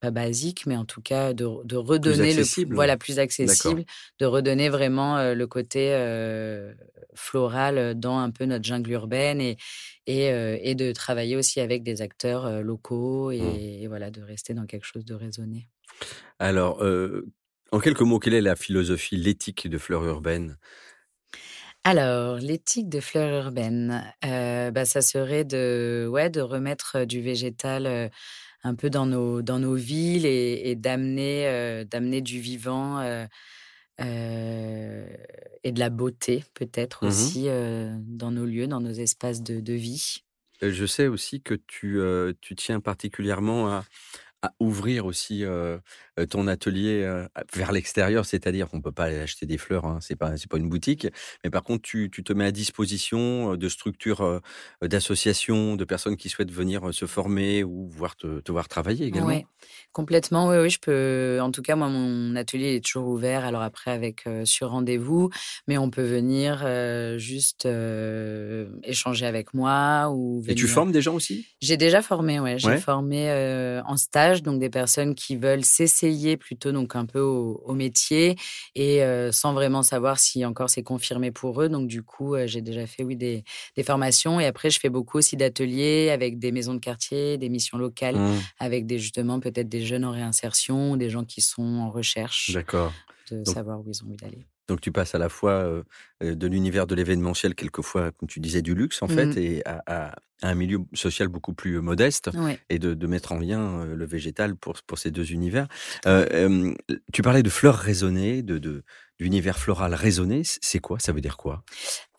pas 0.00 0.10
basique, 0.10 0.66
mais 0.66 0.76
en 0.76 0.84
tout 0.84 1.00
cas 1.00 1.32
de, 1.32 1.46
de 1.64 1.76
redonner 1.76 2.34
le 2.34 2.74
voilà 2.74 2.96
plus 2.96 3.18
accessible, 3.18 3.84
de 4.18 4.26
redonner 4.26 4.68
vraiment 4.68 5.18
euh, 5.18 5.34
le 5.34 5.46
côté 5.46 5.92
euh, 5.92 6.72
floral 7.14 7.98
dans 7.98 8.18
un 8.18 8.30
peu 8.30 8.44
notre 8.44 8.64
jungle 8.64 8.90
urbaine 8.90 9.40
et 9.40 9.56
et, 10.06 10.26
et 10.26 10.74
de 10.74 10.90
travailler 10.92 11.36
aussi 11.36 11.60
avec 11.60 11.84
des 11.84 12.02
acteurs 12.02 12.62
locaux 12.62 13.30
et, 13.30 13.38
Mmh. 13.38 13.82
et 13.82 13.86
voilà 13.86 14.10
de 14.10 14.20
rester 14.20 14.52
dans 14.52 14.66
quelque 14.66 14.84
chose 14.84 15.04
de 15.04 15.14
raisonné. 15.14 15.68
Alors, 16.40 16.82
en 17.70 17.78
quelques 17.78 18.00
mots, 18.00 18.18
quelle 18.18 18.34
est 18.34 18.40
la 18.40 18.56
philosophie, 18.56 19.16
l'éthique 19.16 19.68
de 19.68 19.78
Fleur 19.78 20.04
Urbaine? 20.04 20.58
Alors, 21.84 22.36
l'éthique 22.38 22.88
de 22.88 23.00
fleur 23.00 23.44
urbaine, 23.46 24.04
euh, 24.24 24.70
bah, 24.70 24.84
ça 24.84 25.02
serait 25.02 25.44
de, 25.44 26.06
ouais, 26.10 26.30
de 26.30 26.40
remettre 26.40 27.04
du 27.04 27.20
végétal 27.20 27.86
euh, 27.86 28.08
un 28.64 28.74
peu 28.76 28.90
dans 28.90 29.06
nos, 29.06 29.42
dans 29.42 29.58
nos 29.60 29.74
villes 29.74 30.26
et, 30.26 30.70
et 30.70 30.76
d'amener, 30.76 31.48
euh, 31.48 31.84
d'amener 31.84 32.20
du 32.20 32.40
vivant 32.40 33.00
euh, 33.00 33.26
et 35.64 35.72
de 35.72 35.78
la 35.80 35.90
beauté 35.90 36.44
peut-être 36.54 37.02
Mhm. 37.02 37.08
aussi 37.08 37.46
dans 37.46 38.30
nos 38.30 38.46
lieux, 38.46 38.66
dans 38.66 38.80
nos 38.80 38.92
espaces 38.92 39.42
de, 39.42 39.60
de 39.60 39.72
vie. 39.74 40.18
Je 40.60 40.86
sais 40.86 41.08
aussi 41.08 41.42
que 41.42 41.54
tu, 41.54 42.00
tu 42.40 42.54
tiens 42.54 42.80
particulièrement 42.80 43.68
à, 43.68 43.84
à 44.42 44.52
ouvrir 44.60 45.06
aussi 45.06 45.44
euh, 45.44 45.78
ton 46.28 46.46
atelier 46.46 47.02
euh, 47.02 47.26
vers 47.54 47.72
l'extérieur, 47.72 48.24
c'est-à-dire 48.26 48.68
qu'on 48.68 48.80
peut 48.80 48.92
pas 48.92 49.04
aller 49.04 49.18
acheter 49.20 49.46
des 49.46 49.58
fleurs, 49.58 49.84
hein, 49.86 49.98
c'est 50.00 50.16
pas 50.16 50.36
c'est 50.36 50.50
pas 50.50 50.58
une 50.58 50.68
boutique, 50.68 51.06
mais 51.44 51.50
par 51.50 51.62
contre 51.62 51.82
tu, 51.82 52.10
tu 52.10 52.22
te 52.24 52.32
mets 52.32 52.44
à 52.46 52.52
disposition 52.52 53.52
euh, 53.52 53.56
de 53.56 53.68
structures, 53.68 54.20
euh, 54.22 54.40
d'associations, 54.82 55.76
de 55.76 55.84
personnes 55.84 56.16
qui 56.16 56.28
souhaitent 56.28 56.52
venir 56.52 56.88
euh, 56.88 56.92
se 56.92 57.06
former 57.06 57.64
ou 57.64 57.88
voir 57.88 58.16
te, 58.16 58.40
te 58.40 58.52
voir 58.52 58.68
travailler 58.68 59.06
également? 59.06 59.28
Ouais, 59.30 59.46
complètement. 59.92 60.48
Oui, 60.48 60.56
oui, 60.56 60.70
je 60.70 60.78
peux. 60.80 61.38
En 61.42 61.50
tout 61.50 61.60
cas, 61.60 61.76
moi, 61.76 61.88
mon 61.90 62.34
atelier 62.34 62.76
est 62.76 62.84
toujours 62.84 63.08
ouvert. 63.08 63.44
Alors 63.44 63.60
après, 63.60 63.90
avec 63.90 64.26
euh, 64.26 64.46
sur 64.46 64.70
rendez-vous, 64.70 65.28
mais 65.68 65.76
on 65.76 65.90
peut 65.90 66.02
venir 66.02 66.62
euh, 66.64 67.18
juste 67.18 67.66
euh, 67.66 68.70
échanger 68.84 69.26
avec 69.26 69.52
moi 69.52 70.08
ou 70.10 70.42
Et 70.46 70.54
tu 70.54 70.68
formes 70.68 70.92
des 70.92 71.02
gens 71.02 71.14
aussi? 71.14 71.48
J'ai 71.60 71.76
déjà 71.76 72.02
formé, 72.02 72.40
ouais. 72.40 72.58
J'ai 72.58 72.70
Ouais. 72.70 72.76
formé 72.76 73.30
euh, 73.30 73.82
en 73.84 73.96
stage, 73.96 74.42
donc 74.42 74.60
des 74.60 74.70
personnes 74.70 75.14
qui 75.14 75.36
veulent 75.36 75.64
plutôt, 76.36 76.72
donc 76.72 76.96
un 76.96 77.06
peu 77.06 77.20
au, 77.20 77.62
au 77.64 77.74
métier 77.74 78.36
et 78.74 79.02
euh, 79.02 79.32
sans 79.32 79.52
vraiment 79.52 79.82
savoir 79.82 80.18
si 80.18 80.44
encore 80.44 80.70
c'est 80.70 80.82
confirmé 80.82 81.30
pour 81.30 81.62
eux. 81.62 81.68
Donc 81.68 81.88
du 81.88 82.02
coup, 82.02 82.34
euh, 82.34 82.46
j'ai 82.46 82.60
déjà 82.60 82.86
fait, 82.86 83.04
oui, 83.04 83.16
des, 83.16 83.44
des 83.76 83.82
formations 83.82 84.40
et 84.40 84.46
après, 84.46 84.70
je 84.70 84.78
fais 84.80 84.88
beaucoup 84.90 85.18
aussi 85.18 85.36
d'ateliers 85.36 86.10
avec 86.10 86.38
des 86.38 86.52
maisons 86.52 86.74
de 86.74 86.80
quartier, 86.80 87.38
des 87.38 87.48
missions 87.48 87.78
locales, 87.78 88.16
Mmh, 88.16 88.40
avec 88.58 88.86
des 88.86 88.98
justement 88.98 89.40
peut-être 89.40 89.68
des 89.68 89.84
jeunes 89.84 90.04
en 90.04 90.10
réinsertion, 90.12 90.96
des 90.96 91.08
gens 91.10 91.24
qui 91.24 91.40
sont 91.40 91.62
en 91.62 91.90
recherche 91.90 92.52
D'accord. 92.52 92.92
De 93.30 93.42
Donc, 93.44 93.54
savoir 93.54 93.80
où 93.80 93.84
ils 93.88 94.02
ont 94.02 94.06
envie 94.08 94.16
d'aller. 94.16 94.46
donc 94.68 94.80
tu 94.80 94.90
passes 94.92 95.14
à 95.14 95.18
la 95.18 95.28
fois 95.28 95.52
euh, 95.52 95.82
euh, 96.22 96.34
de 96.34 96.46
l'univers 96.46 96.86
de 96.86 96.94
l'événementiel, 96.94 97.54
quelquefois, 97.54 98.10
comme 98.12 98.28
tu 98.28 98.40
disais, 98.40 98.62
du 98.62 98.74
luxe 98.74 99.02
en 99.02 99.08
fait, 99.08 99.26
Mhm. 99.26 99.38
et 99.38 99.62
à, 99.66 99.82
à- 99.86 100.14
à 100.44 100.48
un 100.48 100.54
milieu 100.56 100.80
social 100.92 101.28
beaucoup 101.28 101.54
plus 101.54 101.80
modeste, 101.80 102.30
Ouais. 102.34 102.58
et 102.68 102.78
de, 102.80 102.94
de 102.94 103.06
mettre 103.06 103.30
en 103.30 103.38
lien 103.38 103.84
le 103.84 104.04
végétal 104.04 104.56
pour, 104.56 104.74
pour 104.86 104.98
ces 104.98 105.12
deux 105.12 105.30
univers. 105.32 105.68
Euh, 106.06 106.74
tu 107.12 107.22
parlais 107.22 107.44
de 107.44 107.50
fleurs 107.50 107.76
raisonnées, 107.78 108.42
de, 108.42 108.58
de- 108.58 108.82
d'univers 109.20 109.56
floral 109.56 109.94
raisonné. 109.94 110.42
C'est 110.44 110.80
quoi? 110.80 110.98
Ça 110.98 111.12
veut 111.12 111.20
dire 111.20 111.36
quoi? 111.36 111.62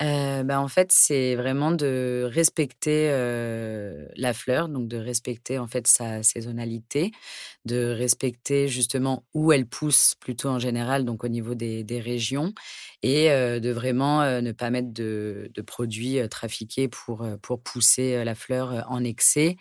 Euh, 0.04 0.44
bah, 0.44 0.60
en 0.60 0.68
fait, 0.68 0.90
c'est 0.92 1.36
vraiment 1.36 1.72
de 1.72 2.28
respecter 2.30 3.08
euh, 3.12 4.06
la 4.18 4.34
fleur, 4.34 4.68
donc 4.68 4.90
de 4.90 4.98
respecter 4.98 5.60
en 5.60 5.68
fait 5.68 5.88
sa 5.88 6.24
saisonnalité, 6.24 7.12
de 7.64 7.86
respecter 7.92 8.68
justement 8.68 9.24
où 9.34 9.54
elle 9.54 9.66
pousse 9.66 10.16
plutôt 10.20 10.50
en 10.50 10.60
général, 10.60 11.06
donc 11.06 11.24
au 11.24 11.30
niveau 11.30 11.56
des, 11.56 11.86
des 11.86 12.02
régions, 12.02 12.54
et 13.02 13.32
euh, 13.32 13.60
de 13.62 13.70
vraiment 13.70 14.42
ne 14.42 14.52
pas 14.52 14.70
mettre 14.72 14.92
de, 14.92 15.50
de 15.54 15.62
produits 15.62 16.18
trafiqués 16.30 16.90
pour, 16.90 17.26
pour 17.42 17.62
pousser 17.62 18.26
la 18.26 18.36
fleur 18.36 18.86
en 18.90 19.04
excès, 19.06 19.56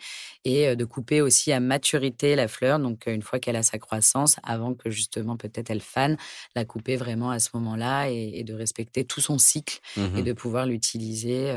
et 0.45 0.75
de 0.75 0.85
couper 0.85 1.21
aussi 1.21 1.53
à 1.53 1.61
maturité 1.61 2.35
la 2.35 2.49
fleur, 2.49 2.79
donc 2.81 3.05
une 3.07 3.23
fois 3.23 3.39
qu'elle 3.39 3.57
a 3.57 3.63
sa 3.63 3.79
croissance, 3.79 4.37
avant 4.43 4.75
que 4.75 4.91
justement 4.91 5.37
peut-être 5.37 5.71
elle 5.71 5.81
fane, 5.83 6.17
la 6.57 6.65
couper 6.65 6.97
vraiment 6.97 7.31
à 7.31 7.39
ce 7.39 7.51
moment-là 7.55 8.11
et, 8.11 8.33
et 8.35 8.45
de 8.45 8.55
respecter 8.55 9.05
tout 9.05 9.21
son 9.21 9.39
cycle 9.39 9.79
et 10.15 10.23
Mhm. 10.23 10.32
De 10.33 10.39
pouvoir 10.39 10.67
l'utiliser 10.67 11.53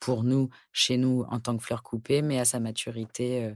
pour 0.00 0.24
nous, 0.24 0.48
chez 0.72 0.96
nous, 0.96 1.24
en 1.28 1.40
tant 1.40 1.56
que 1.56 1.62
fleur 1.62 1.82
coupée, 1.82 2.22
mais 2.22 2.38
à 2.38 2.44
sa 2.44 2.60
maturité 2.60 3.52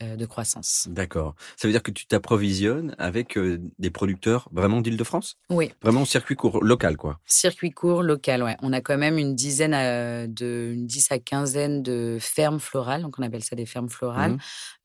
de 0.00 0.26
croissance. 0.26 0.86
D'accord. 0.90 1.34
Ça 1.56 1.66
veut 1.66 1.72
dire 1.72 1.82
que 1.82 1.90
tu 1.90 2.06
t'approvisionnes 2.06 2.94
avec 2.98 3.36
euh, 3.36 3.58
des 3.78 3.90
producteurs 3.90 4.48
vraiment 4.52 4.80
d'Île-de-France? 4.80 5.36
Oui, 5.50 5.72
Vraiment 5.82 6.04
circuit 6.04 6.36
court 6.36 6.62
local, 6.62 6.96
quoi. 6.96 7.18
circuit 7.26 7.70
court 7.70 8.02
local, 8.02 8.42
ouais. 8.42 8.56
On 8.62 8.72
a 8.72 8.80
quand 8.80 8.98
même 8.98 9.18
une 9.18 9.34
dizaine, 9.34 9.74
à, 9.74 10.26
de, 10.26 10.72
une 10.74 10.86
10 10.86 11.10
à 11.12 11.18
quinzaine 11.18 11.82
de 11.82 12.18
fermes 12.20 12.60
florales, 12.60 13.02
donc 13.02 13.18
on 13.18 13.22
appelle 13.22 13.42
ça 13.42 13.56
des 13.56 13.66
fermes 13.66 13.88
florales, 13.88 14.32
Mhm. 14.32 14.38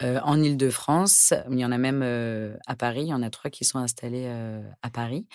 euh, 0.04 0.20
en 0.24 0.42
Ile-de-France. 0.42 1.34
Il 1.52 1.60
y 1.60 1.66
en 1.66 1.72
a 1.72 1.78
même 1.78 2.02
euh, 2.04 2.56
à 2.66 2.76
Paris, 2.76 3.02
il 3.04 3.08
y 3.10 3.14
en 3.14 3.22
a 3.24 3.30
trois 3.30 3.52
qui 3.52 3.66
sont 3.66 3.80
installés 3.80 4.26
euh, 4.28 4.62
à 4.82 4.90
Paris. 4.90 5.28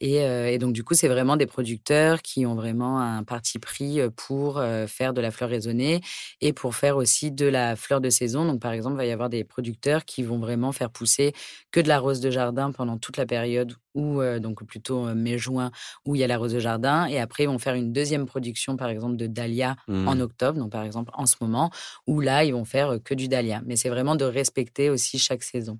Et, 0.00 0.22
euh, 0.22 0.48
et 0.50 0.58
donc, 0.58 0.72
du 0.72 0.84
coup, 0.84 0.94
c'est 0.94 1.08
vraiment 1.08 1.36
des 1.36 1.46
producteurs 1.46 2.22
qui 2.22 2.46
ont 2.46 2.54
vraiment 2.54 3.00
un 3.00 3.24
parti 3.24 3.58
pris 3.58 4.00
euh, 4.00 4.10
pour 4.14 4.58
euh, 4.58 4.86
faire 4.86 5.12
de 5.12 5.20
la 5.20 5.30
fleur 5.30 5.50
raisonnée 5.50 6.00
et 6.40 6.52
pour 6.52 6.74
faire 6.76 6.96
aussi 6.96 7.32
de 7.32 7.46
la 7.46 7.74
fleur 7.76 8.00
de 8.00 8.08
saison. 8.10 8.44
Donc, 8.44 8.60
par 8.60 8.72
exemple, 8.72 8.94
il 8.94 8.98
va 8.98 9.06
y 9.06 9.10
avoir 9.10 9.17
des 9.28 9.42
producteurs 9.42 10.04
qui 10.04 10.22
vont 10.22 10.38
vraiment 10.38 10.70
faire 10.70 10.90
pousser 10.90 11.32
que 11.72 11.80
de 11.80 11.88
la 11.88 11.98
rose 11.98 12.20
de 12.20 12.30
jardin 12.30 12.70
pendant 12.70 12.96
toute 12.98 13.16
la 13.16 13.26
période 13.26 13.74
où, 13.94 14.20
euh, 14.20 14.38
donc 14.38 14.64
plutôt 14.64 15.06
euh, 15.06 15.14
mai-juin, 15.14 15.72
où 16.06 16.14
il 16.14 16.20
y 16.20 16.24
a 16.24 16.28
la 16.28 16.38
rose 16.38 16.52
de 16.52 16.60
jardin. 16.60 17.06
Et 17.06 17.18
après, 17.18 17.42
ils 17.44 17.48
vont 17.48 17.58
faire 17.58 17.74
une 17.74 17.92
deuxième 17.92 18.26
production, 18.26 18.76
par 18.76 18.88
exemple, 18.88 19.16
de 19.16 19.26
dahlia 19.26 19.74
en 20.04 20.14
Mhm. 20.14 20.22
octobre, 20.22 20.58
donc 20.58 20.70
par 20.72 20.84
exemple 20.84 21.10
en 21.14 21.26
ce 21.26 21.36
moment, 21.40 21.70
où 22.06 22.20
là, 22.20 22.44
ils 22.44 22.52
vont 22.52 22.64
faire 22.64 22.90
euh, 22.94 22.98
que 22.98 23.14
du 23.14 23.28
dahlia. 23.28 23.60
Mais 23.66 23.76
c'est 23.76 23.88
vraiment 23.90 24.14
de 24.16 24.24
respecter 24.24 24.90
aussi 24.90 25.18
chaque 25.18 25.42
saison. 25.42 25.78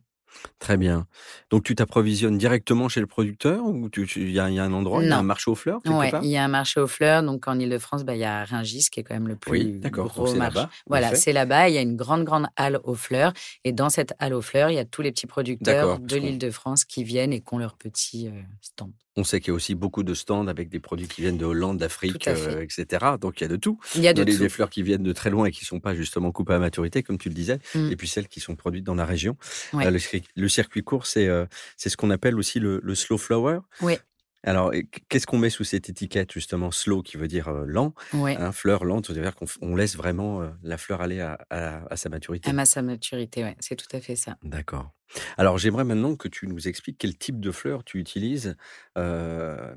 Très 0.58 0.76
bien. 0.76 1.06
Donc 1.50 1.64
tu 1.64 1.74
t'approvisionnes 1.74 2.38
directement 2.38 2.88
chez 2.88 3.00
le 3.00 3.06
producteur 3.06 3.64
ou 3.64 3.88
il 4.16 4.30
y, 4.30 4.38
a 4.38 4.48
il 4.48 4.54
y 4.54 4.58
a 4.58 4.64
un 4.64 4.72
endroit, 4.72 5.02
il 5.02 5.08
y 5.08 5.12
a 5.12 5.18
un 5.18 5.22
marché 5.22 5.50
aux 5.50 5.54
fleurs 5.54 5.80
part? 5.82 6.20
il 6.22 6.30
y 6.30 6.36
a 6.36 6.44
un 6.44 6.48
marché 6.48 6.80
aux 6.80 6.86
fleurs. 6.86 7.22
Donc 7.22 7.46
en 7.48 7.58
Ile-de-France, 7.58 8.04
bah, 8.04 8.14
il 8.14 8.20
y 8.20 8.24
a 8.24 8.44
Rungis 8.44 8.88
qui 8.90 9.00
est 9.00 9.02
quand 9.02 9.14
même 9.14 9.28
le 9.28 9.36
plus 9.36 9.50
Oui, 9.50 9.80
gros 9.84 10.34
marché. 10.34 10.64
Voilà, 10.86 11.14
c'est 11.14 11.32
là-bas. 11.32 11.68
Il 11.68 11.74
y 11.74 11.78
a 11.78 11.82
une 11.82 11.96
grande, 11.96 12.24
grande 12.24 12.46
halle 12.56 12.80
aux 12.84 12.94
fleurs. 12.94 13.32
Et 13.64 13.72
dans 13.72 13.90
cette 13.90 14.14
halle 14.18 14.34
aux 14.34 14.42
fleurs, 14.42 14.70
il 14.70 14.74
y 14.74 14.78
a 14.78 14.84
tous 14.84 15.02
les 15.02 15.12
petits 15.12 15.26
producteurs 15.26 15.98
de 15.98 16.16
l'Île-de-France 16.16 16.84
qui 16.84 17.04
viennent 17.04 17.32
et 17.32 17.40
qui 17.40 17.54
ont 17.54 17.58
leur 17.58 17.76
petit 17.76 18.28
euh, 18.28 18.32
stand. 18.60 18.92
On 19.16 19.24
sait 19.24 19.40
qu'il 19.40 19.48
y 19.48 19.50
a 19.50 19.54
aussi 19.54 19.74
beaucoup 19.74 20.04
de 20.04 20.14
stands 20.14 20.46
avec 20.46 20.68
des 20.68 20.78
produits 20.78 21.08
qui 21.08 21.22
viennent 21.22 21.38
de 21.38 21.44
Hollande, 21.44 21.78
d'Afrique, 21.78 22.28
euh, 22.28 22.62
etc. 22.62 23.04
Donc 23.20 23.40
il 23.40 23.42
y 23.42 23.46
a 23.46 23.48
de 23.48 23.56
tout. 23.56 23.80
Il 23.96 24.02
y 24.02 24.06
a 24.06 24.12
de 24.12 24.22
tout. 24.22 24.38
des 24.38 24.48
fleurs 24.48 24.70
qui 24.70 24.84
viennent 24.84 25.02
de 25.02 25.12
très 25.12 25.28
loin 25.28 25.46
et 25.46 25.50
qui 25.50 25.64
sont 25.64 25.80
pas 25.80 25.94
justement 25.96 26.30
coupées 26.30 26.52
à 26.52 26.60
maturité, 26.60 27.02
comme 27.02 27.18
tu 27.18 27.28
le 27.28 27.34
disais, 27.34 27.58
Mm. 27.74 27.92
et 27.92 27.96
puis 27.96 28.08
celles 28.08 28.28
qui 28.28 28.40
sont 28.40 28.56
produites 28.56 28.84
dans 28.84 28.94
la 28.94 29.04
région. 29.04 29.36
Ouais. 29.72 29.86
Euh, 29.86 29.90
le, 29.90 29.98
le 30.36 30.48
circuit 30.48 30.82
court, 30.82 31.06
c'est 31.06 31.28
euh, 31.28 31.46
c'est 31.76 31.88
ce 31.88 31.96
qu'on 31.96 32.10
appelle 32.10 32.36
aussi 32.36 32.60
le, 32.60 32.80
le 32.82 32.94
slow 32.94 33.18
flower. 33.18 33.60
Oui, 33.82 33.96
Alors, 34.44 34.72
qu'est-ce 35.08 35.26
qu'on 35.26 35.38
met 35.38 35.50
sous 35.50 35.64
cette 35.64 35.88
étiquette 35.88 36.32
justement 36.32 36.70
slow, 36.70 37.02
qui 37.02 37.16
veut 37.16 37.26
dire 37.28 37.48
euh, 37.48 37.64
lent, 37.66 37.92
ouais. 38.14 38.36
hein, 38.36 38.52
fleur 38.52 38.84
lente, 38.84 39.06
c'est-à-dire 39.08 39.34
qu'on 39.34 39.74
laisse 39.74 39.96
vraiment 39.96 40.42
euh, 40.42 40.48
la 40.62 40.78
fleur 40.78 41.00
aller 41.00 41.20
à, 41.20 41.38
à- 41.50 41.84
à 41.92 41.96
sa 41.96 42.08
maturité. 42.08 42.48
À 42.56 42.64
sa 42.64 42.82
maturité, 42.82 43.42
ouais. 43.42 43.56
C'est 43.60 43.74
tout 43.76 43.96
à 43.96 44.00
fait 44.00 44.14
ça. 44.16 44.36
D'accord. 44.44 44.92
Alors, 45.38 45.58
j'aimerais 45.58 45.84
maintenant 45.84 46.14
que 46.16 46.28
tu 46.28 46.46
nous 46.46 46.68
expliques 46.68 46.98
quel 46.98 47.16
type 47.18 47.40
de 47.40 47.50
fleurs 47.50 47.82
tu 47.82 47.98
utilises. 47.98 48.56
euh, 48.96 49.74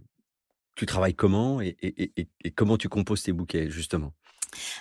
tu 0.76 0.86
travailles 0.86 1.16
comment 1.16 1.60
et, 1.62 1.76
et- 1.82 2.04
et- 2.04 2.12
et- 2.22 2.28
et 2.46 2.52
comment 2.52 2.78
tu 2.78 2.88
composes 2.88 3.24
tes 3.24 3.34
bouquets, 3.34 3.70
justement? 3.70 4.14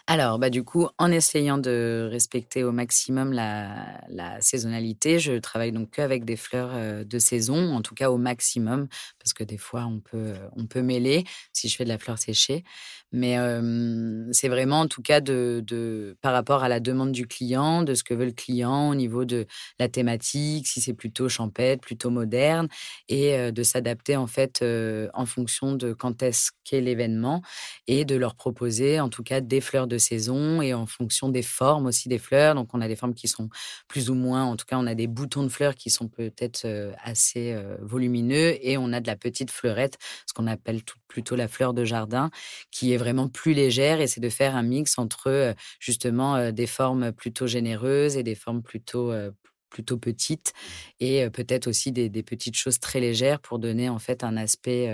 Alors, 0.06 0.38
bah, 0.38 0.50
du 0.50 0.64
coup, 0.64 0.88
en 0.98 1.10
essayant 1.12 1.58
de 1.58 2.08
respecter 2.10 2.64
au 2.64 2.72
maximum 2.72 3.32
la, 3.32 4.38
saisonnalité, 4.40 5.18
je 5.18 5.38
travaille 5.38 5.72
donc 5.72 5.90
qu'avec 5.90 6.24
des 6.24 6.36
fleurs 6.36 6.70
euh, 6.74 7.04
de 7.04 7.18
saison, 7.18 7.74
en 7.74 7.82
tout 7.82 7.94
cas 7.94 8.10
au 8.10 8.16
maximum, 8.16 8.88
parce 9.18 9.32
que 9.32 9.44
des 9.44 9.58
fois, 9.58 9.84
on 9.86 10.00
peut, 10.00 10.34
on 10.56 10.66
peut 10.66 10.82
mêler 10.82 11.24
si 11.52 11.68
je 11.68 11.76
fais 11.76 11.84
de 11.84 11.88
la 11.88 11.98
fleur 11.98 12.18
séchée. 12.18 12.64
Mais 13.12 13.36
c'est 14.32 14.48
vraiment, 14.48 14.80
en 14.80 14.86
tout 14.88 15.02
cas, 15.02 15.20
de, 15.20 16.16
par 16.22 16.32
rapport 16.32 16.62
à 16.62 16.68
la 16.68 16.80
demande 16.80 17.12
du 17.12 17.26
client, 17.26 17.82
de 17.82 17.94
ce 17.94 18.04
que 18.04 18.14
veut 18.14 18.26
le 18.26 18.32
client 18.32 18.90
au 18.90 18.94
niveau 18.94 19.24
de 19.24 19.46
la 19.78 19.88
thématique, 19.88 20.66
si 20.68 20.80
c'est 20.80 20.94
plutôt 20.94 21.28
champêtre, 21.28 21.80
plutôt 21.82 22.10
moderne, 22.10 22.68
et 23.08 23.50
de 23.52 23.62
s'adapter, 23.62 24.16
en 24.16 24.26
fait, 24.26 24.64
en 25.14 25.26
fonction 25.26 25.74
de 25.74 25.92
quand 25.92 26.22
est-ce 26.22 26.50
qu'est 26.64 26.80
l'événement 26.80 27.42
et 27.88 28.04
de 28.04 28.14
leur 28.16 28.34
proposer 28.36 29.00
en 29.00 29.08
tout 29.08 29.22
cas 29.24 29.40
des 29.40 29.60
fleurs 29.60 29.86
de 29.88 29.98
saison 29.98 30.62
et 30.62 30.72
en 30.74 30.86
fonction 30.86 31.28
des 31.28 31.42
formes 31.42 31.86
aussi 31.86 32.08
des 32.08 32.18
fleurs. 32.18 32.54
Donc 32.54 32.70
on 32.74 32.80
a 32.80 32.86
des 32.88 32.96
formes 32.96 33.14
qui 33.14 33.26
sont 33.28 33.48
plus 33.88 34.10
ou 34.10 34.14
moins, 34.14 34.44
en 34.44 34.56
tout 34.56 34.66
cas 34.66 34.76
on 34.78 34.86
a 34.86 34.94
des 34.94 35.06
boutons 35.08 35.42
de 35.42 35.48
fleurs 35.48 35.74
qui 35.74 35.90
sont 35.90 36.08
peut-être 36.08 36.66
assez 37.02 37.56
volumineux 37.80 38.56
et 38.64 38.78
on 38.78 38.92
a 38.92 39.00
de 39.00 39.06
la 39.06 39.16
petite 39.16 39.50
fleurette, 39.50 39.98
ce 40.26 40.32
qu'on 40.34 40.46
appelle 40.46 40.84
tout- 40.84 40.98
plutôt 41.08 41.34
la 41.34 41.48
fleur 41.48 41.74
de 41.74 41.84
jardin, 41.84 42.30
qui 42.70 42.92
est 42.92 42.96
vraiment 43.00 43.28
plus 43.28 43.52
légère 43.52 44.00
et 44.00 44.06
c'est 44.06 44.20
de 44.20 44.28
faire 44.28 44.54
un 44.54 44.62
mix 44.62 44.98
entre 44.98 45.26
euh, 45.28 45.52
justement 45.80 46.36
euh, 46.36 46.52
des 46.52 46.66
formes 46.66 47.12
plutôt 47.12 47.46
généreuses 47.46 48.16
et 48.16 48.22
des 48.22 48.34
formes 48.36 48.62
plutôt 48.62 49.10
euh, 49.10 49.30
plutôt 49.70 49.98
petites 49.98 50.52
et 50.98 51.30
peut-être 51.30 51.68
aussi 51.68 51.92
des, 51.92 52.08
des 52.08 52.24
petites 52.24 52.56
choses 52.56 52.80
très 52.80 52.98
légères 52.98 53.38
pour 53.38 53.60
donner 53.60 53.88
en 53.88 54.00
fait 54.00 54.24
un 54.24 54.36
aspect 54.36 54.88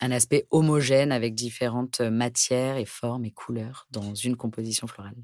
un 0.00 0.10
aspect 0.10 0.46
homogène 0.50 1.12
avec 1.12 1.34
différentes 1.34 2.00
matières 2.00 2.78
et 2.78 2.86
formes 2.86 3.26
et 3.26 3.32
couleurs 3.32 3.86
dans 3.90 4.14
une 4.14 4.34
composition 4.34 4.86
florale. 4.86 5.14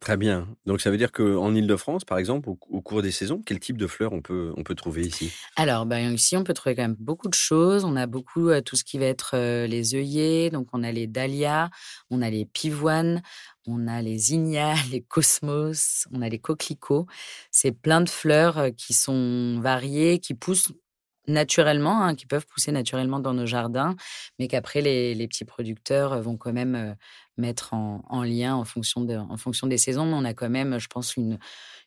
Très 0.00 0.16
bien. 0.16 0.48
Donc, 0.66 0.80
ça 0.80 0.90
veut 0.90 0.96
dire 0.96 1.12
qu'en 1.12 1.54
Ile-de-France, 1.54 2.04
par 2.04 2.18
exemple, 2.18 2.48
au, 2.48 2.80
cours 2.80 3.02
des 3.02 3.10
saisons, 3.10 3.42
quel 3.44 3.60
type 3.60 3.76
de 3.76 3.86
fleurs 3.86 4.12
on 4.12 4.22
peut, 4.22 4.52
on 4.56 4.62
peut 4.62 4.74
trouver 4.74 5.02
ici? 5.02 5.32
Alors, 5.56 5.86
ben, 5.86 6.14
ici, 6.14 6.36
on 6.36 6.44
peut 6.44 6.54
trouver 6.54 6.74
quand 6.74 6.82
même 6.82 6.96
beaucoup 6.98 7.28
de 7.28 7.34
choses. 7.34 7.84
On 7.84 7.96
a 7.96 8.06
beaucoup 8.06 8.48
euh, 8.48 8.60
tout 8.60 8.76
ce 8.76 8.84
qui 8.84 8.98
va 8.98 9.06
être 9.06 9.32
euh, 9.34 9.66
les 9.66 9.94
œillets, 9.94 10.50
donc 10.50 10.68
on 10.72 10.82
a 10.82 10.92
les 10.92 11.06
dahlias, 11.06 11.70
on 12.10 12.22
a 12.22 12.30
les 12.30 12.44
pivoines, 12.44 13.22
on 13.66 13.88
a 13.88 14.02
les 14.02 14.32
ignas, 14.32 14.76
les 14.90 15.02
cosmos, 15.02 16.06
on 16.12 16.22
a 16.22 16.28
les 16.28 16.38
coquelicots. 16.38 17.06
C'est 17.50 17.72
plein 17.72 18.00
de 18.00 18.08
fleurs 18.08 18.58
euh, 18.58 18.70
qui 18.70 18.94
sont 18.94 19.60
variées, 19.60 20.18
qui 20.18 20.34
poussent 20.34 20.72
naturellement, 21.26 22.02
hein, 22.02 22.14
qui 22.14 22.26
peuvent 22.26 22.46
pousser 22.46 22.72
naturellement 22.72 23.20
dans 23.20 23.34
nos 23.34 23.46
jardins, 23.46 23.96
mais 24.38 24.48
qu'après 24.48 24.80
les, 24.80 25.14
les 25.14 25.28
petits 25.28 25.44
producteurs 25.44 26.20
vont 26.20 26.36
quand 26.36 26.52
même 26.52 26.96
mettre 27.36 27.74
en, 27.74 28.04
en, 28.08 28.22
lien 28.22 28.54
en 28.54 28.64
fonction, 28.64 29.00
de, 29.02 29.16
en 29.16 29.36
fonction 29.36 29.66
des 29.66 29.78
saisons. 29.78 30.06
Mais 30.06 30.14
on 30.14 30.24
a 30.24 30.34
quand 30.34 30.50
même, 30.50 30.78
je 30.78 30.88
pense, 30.88 31.16
une, 31.16 31.38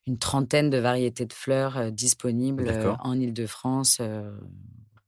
une 0.06 0.17
trentaine 0.17 0.70
de 0.70 0.77
variétés 0.77 1.25
de 1.25 1.34
fleurs 1.34 1.91
disponibles 1.91 2.72
en 3.00 3.20
Ile-de-France 3.20 4.01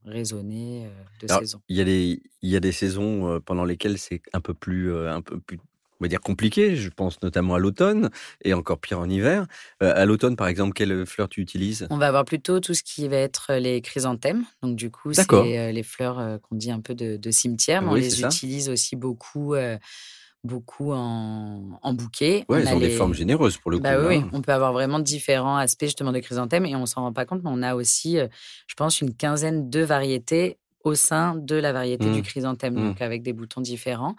raisonnées 0.05 0.89
de 1.21 1.27
saison. 1.27 1.61
Il 1.69 1.77
y, 1.77 1.81
a 1.81 1.83
des, 1.83 2.21
il 2.41 2.49
y 2.49 2.55
a 2.55 2.59
des 2.59 2.71
saisons 2.71 3.39
pendant 3.45 3.65
lesquelles 3.65 3.97
c'est 3.97 4.21
un 4.33 4.41
peu 4.41 4.53
plus, 4.53 4.95
un 4.95 5.21
peu 5.21 5.39
plus 5.39 5.59
on 5.99 6.05
va 6.05 6.07
dire 6.07 6.21
compliqué. 6.21 6.75
Je 6.75 6.89
pense 6.89 7.21
notamment 7.21 7.55
à 7.55 7.59
l'automne 7.59 8.09
et 8.43 8.53
encore 8.53 8.79
pire 8.79 8.99
en 8.99 9.09
hiver. 9.09 9.45
à 9.79 10.05
l'automne, 10.05 10.35
par 10.35 10.47
exemple, 10.47 10.73
quelles 10.73 11.05
fleurs 11.05 11.29
tu 11.29 11.41
utilises? 11.41 11.87
On 11.89 11.97
va 11.97 12.07
avoir 12.07 12.25
plutôt 12.25 12.59
tout 12.59 12.73
ce 12.73 12.83
qui 12.83 13.07
va 13.07 13.17
être 13.17 13.53
les 13.53 13.81
chrysanthèmes. 13.81 14.43
Donc 14.61 14.75
du 14.75 14.91
coup, 14.91 15.13
c'est 15.13 15.71
les 15.71 15.83
fleurs 15.83 16.39
qu'on 16.41 16.55
dit 16.55 16.71
un 16.71 16.81
peu 16.81 16.95
de, 16.95 17.31
cimetière, 17.31 17.81
mais 17.81 17.89
on 17.89 17.95
les 17.95 18.21
utilise 18.21 18.69
aussi 18.69 18.95
beaucoup 18.95 19.55
beaucoup 20.43 20.93
en, 20.93 21.79
en 21.81 21.93
bouquet. 21.93 22.45
Ouais, 22.47 22.63
ils 22.63 22.69
ont 22.69 22.79
des 22.79 22.91
formes 22.91 23.13
généreuses 23.13 23.57
pour 23.57 23.71
le 23.71 23.79
bah 23.79 23.95
coup. 23.97 24.07
Oui, 24.07 24.17
hein. 24.17 24.29
on 24.31 24.41
peut 24.41 24.53
avoir 24.53 24.71
vraiment 24.71 24.99
différents 24.99 25.57
aspects 25.57 25.85
justement 25.85 26.11
de 26.11 26.19
chrysanthèmes 26.19 26.65
et 26.65 26.75
on 26.75 26.85
s'en 26.85 27.01
rend 27.01 27.13
pas 27.13 27.25
compte, 27.25 27.43
mais 27.43 27.49
on 27.51 27.61
a 27.61 27.75
aussi, 27.75 28.17
je 28.67 28.75
pense, 28.75 29.01
une 29.01 29.13
quinzaine 29.13 29.69
de 29.69 29.81
variétés 29.81 30.57
au 30.89 30.95
sein 30.95 31.35
de 31.35 31.55
la 31.55 31.71
variété 31.71 32.11
du 32.11 32.19
mmh. 32.19 32.23
chrysanthème, 32.23 32.73
mmh. 32.73 32.87
donc 32.89 33.01
avec 33.01 33.23
des 33.23 33.33
boutons 33.33 33.61
différents. 33.61 34.15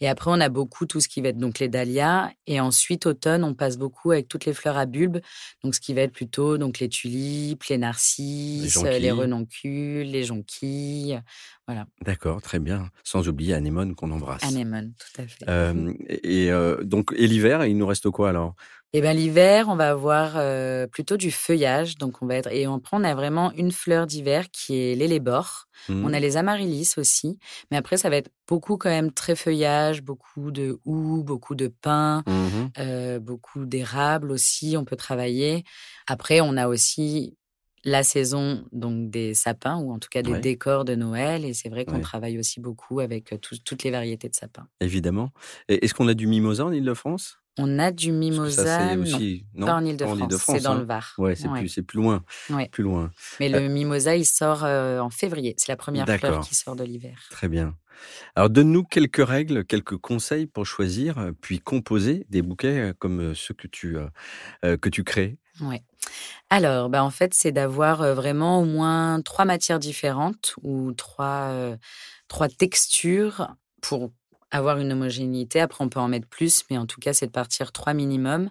Et 0.00 0.08
après, 0.08 0.30
on 0.30 0.40
a 0.40 0.48
beaucoup 0.48 0.86
tout 0.86 1.00
ce 1.00 1.08
qui 1.08 1.20
va 1.20 1.28
être 1.28 1.38
donc 1.38 1.58
les 1.58 1.68
dahlias. 1.68 2.30
Et 2.46 2.60
ensuite, 2.60 3.06
automne, 3.06 3.44
on 3.44 3.54
passe 3.54 3.78
beaucoup 3.78 4.10
avec 4.10 4.28
toutes 4.28 4.44
les 4.44 4.52
fleurs 4.52 4.76
à 4.76 4.86
bulbes, 4.86 5.20
donc 5.62 5.74
ce 5.74 5.80
qui 5.80 5.94
va 5.94 6.02
être 6.02 6.12
plutôt 6.12 6.58
donc 6.58 6.80
les 6.80 6.88
tulipes, 6.88 7.64
les 7.64 7.78
narcisses, 7.78 8.82
les, 8.82 8.98
les 8.98 9.10
renoncules, 9.10 10.10
les 10.10 10.24
jonquilles. 10.24 11.20
Voilà. 11.66 11.86
D'accord, 12.04 12.42
très 12.42 12.58
bien. 12.58 12.90
Sans 13.04 13.26
oublier 13.28 13.54
anémone 13.54 13.94
qu'on 13.94 14.10
embrasse. 14.10 14.44
Anémone, 14.44 14.92
tout 14.98 15.22
à 15.22 15.26
fait. 15.26 15.44
Euh, 15.48 15.94
et 16.08 16.50
euh, 16.50 16.82
donc, 16.84 17.14
et 17.16 17.26
l'hiver, 17.26 17.64
il 17.64 17.78
nous 17.78 17.86
reste 17.86 18.10
quoi 18.10 18.28
alors? 18.28 18.54
Eh 18.96 19.00
ben 19.00 19.16
l'hiver, 19.16 19.66
on 19.68 19.76
va 19.76 19.90
avoir 19.90 20.40
plutôt 20.88 21.16
du 21.16 21.30
feuillage, 21.30 21.98
donc 21.98 22.22
on 22.22 22.26
va 22.26 22.36
être 22.36 22.52
et 22.52 22.66
on 22.66 22.78
prend 22.78 23.00
on 23.00 23.04
a 23.04 23.14
vraiment 23.14 23.50
une 23.52 23.72
fleur 23.72 24.06
d'hiver 24.06 24.50
qui 24.52 24.76
est 24.76 24.94
l'élébore. 24.94 25.66
On 25.88 26.12
a 26.12 26.18
mmh. 26.18 26.22
les 26.22 26.36
amaryllis 26.36 26.94
aussi, 26.96 27.38
mais 27.70 27.76
après 27.76 27.96
ça 27.96 28.08
va 28.08 28.16
être 28.16 28.30
beaucoup 28.46 28.76
quand 28.76 28.88
même 28.88 29.10
très 29.12 29.34
feuillage, 29.34 30.02
beaucoup 30.02 30.52
de 30.52 30.78
houx, 30.84 31.24
beaucoup 31.24 31.56
de 31.56 31.66
pin, 31.66 32.22
mmh 32.26 33.18
beaucoup 33.18 33.66
d'érable 33.66 34.30
aussi. 34.30 34.76
On 34.78 34.84
peut 34.84 34.96
travailler. 34.96 35.64
Après, 36.06 36.40
on 36.40 36.56
a 36.56 36.68
aussi 36.68 37.36
la 37.84 38.02
saison 38.02 38.64
donc 38.72 39.10
des 39.10 39.34
sapins 39.34 39.76
ou 39.76 39.92
en 39.92 39.98
tout 39.98 40.08
cas 40.08 40.22
des 40.22 40.38
décors 40.38 40.84
de 40.84 40.94
Noël 40.94 41.44
et 41.44 41.52
c'est 41.52 41.68
vrai 41.68 41.84
qu'on 41.84 42.00
travaille 42.00 42.38
aussi 42.38 42.60
beaucoup 42.60 43.00
avec 43.00 43.34
toutes 43.40 43.82
les 43.82 43.90
variétés 43.90 44.28
de 44.28 44.34
sapins. 44.34 44.68
Évidemment. 44.80 45.30
Est-ce 45.68 45.94
qu'on 45.94 46.08
a 46.08 46.14
du 46.14 46.26
mimosa 46.26 46.64
en 46.64 46.72
Ile-de-France 46.72 47.40
on 47.58 47.78
a 47.78 47.92
du 47.92 48.10
mimosa, 48.10 48.96
aussi, 48.96 49.46
non, 49.54 49.66
pas 49.66 49.74
en 49.74 49.84
Ile-de-France, 49.84 50.42
c'est 50.44 50.60
dans 50.60 50.74
le 50.74 50.80
hein. 50.80 50.84
Var. 50.84 51.14
Ouais, 51.18 51.36
c'est 51.36 51.48
plus, 51.48 51.82
plus, 51.82 52.00
loin, 52.00 52.24
plus 52.72 52.82
loin. 52.82 53.12
Mais 53.38 53.48
le 53.48 53.68
mimosa, 53.68 54.16
il 54.16 54.24
sort 54.24 54.64
en 54.64 55.10
février. 55.10 55.54
C'est 55.56 55.70
la 55.70 55.76
première 55.76 56.06
fleur 56.18 56.40
qui 56.40 56.54
sort 56.54 56.76
de 56.76 56.84
l'hiver. 56.84 57.20
Très 57.30 57.48
bien. 57.48 57.76
Alors, 58.34 58.50
donne-nous 58.50 58.82
quelques 58.82 59.24
règles, 59.24 59.64
quelques 59.64 59.96
conseils 59.96 60.46
pour 60.46 60.66
choisir, 60.66 61.30
puis 61.40 61.60
composer 61.60 62.26
des 62.28 62.42
bouquets 62.42 62.92
comme 62.98 63.34
ceux 63.34 63.54
que 63.54 63.68
tu, 63.68 63.96
que 64.62 64.88
tu 64.88 65.04
crées. 65.04 65.38
Ouais. 65.60 65.84
Alors, 66.50 66.88
bah, 66.90 67.04
en 67.04 67.10
fait, 67.10 67.34
c'est 67.34 67.52
d'avoir 67.52 68.14
vraiment 68.14 68.60
au 68.60 68.64
moins 68.64 69.22
trois 69.22 69.44
matières 69.44 69.78
différentes 69.78 70.56
ou 70.62 70.92
trois, 70.92 71.76
trois 72.26 72.48
textures 72.48 73.54
pour 73.80 74.10
avoir 74.56 74.78
une 74.78 74.92
homogénéité. 74.92 75.60
Après, 75.60 75.84
on 75.84 75.88
peut 75.88 76.00
en 76.00 76.08
mettre 76.08 76.28
plus, 76.28 76.64
mais 76.70 76.78
en 76.78 76.86
tout 76.86 77.00
cas, 77.00 77.12
c'est 77.12 77.26
de 77.26 77.32
partir 77.32 77.72
trois 77.72 77.94
minimum. 77.94 78.50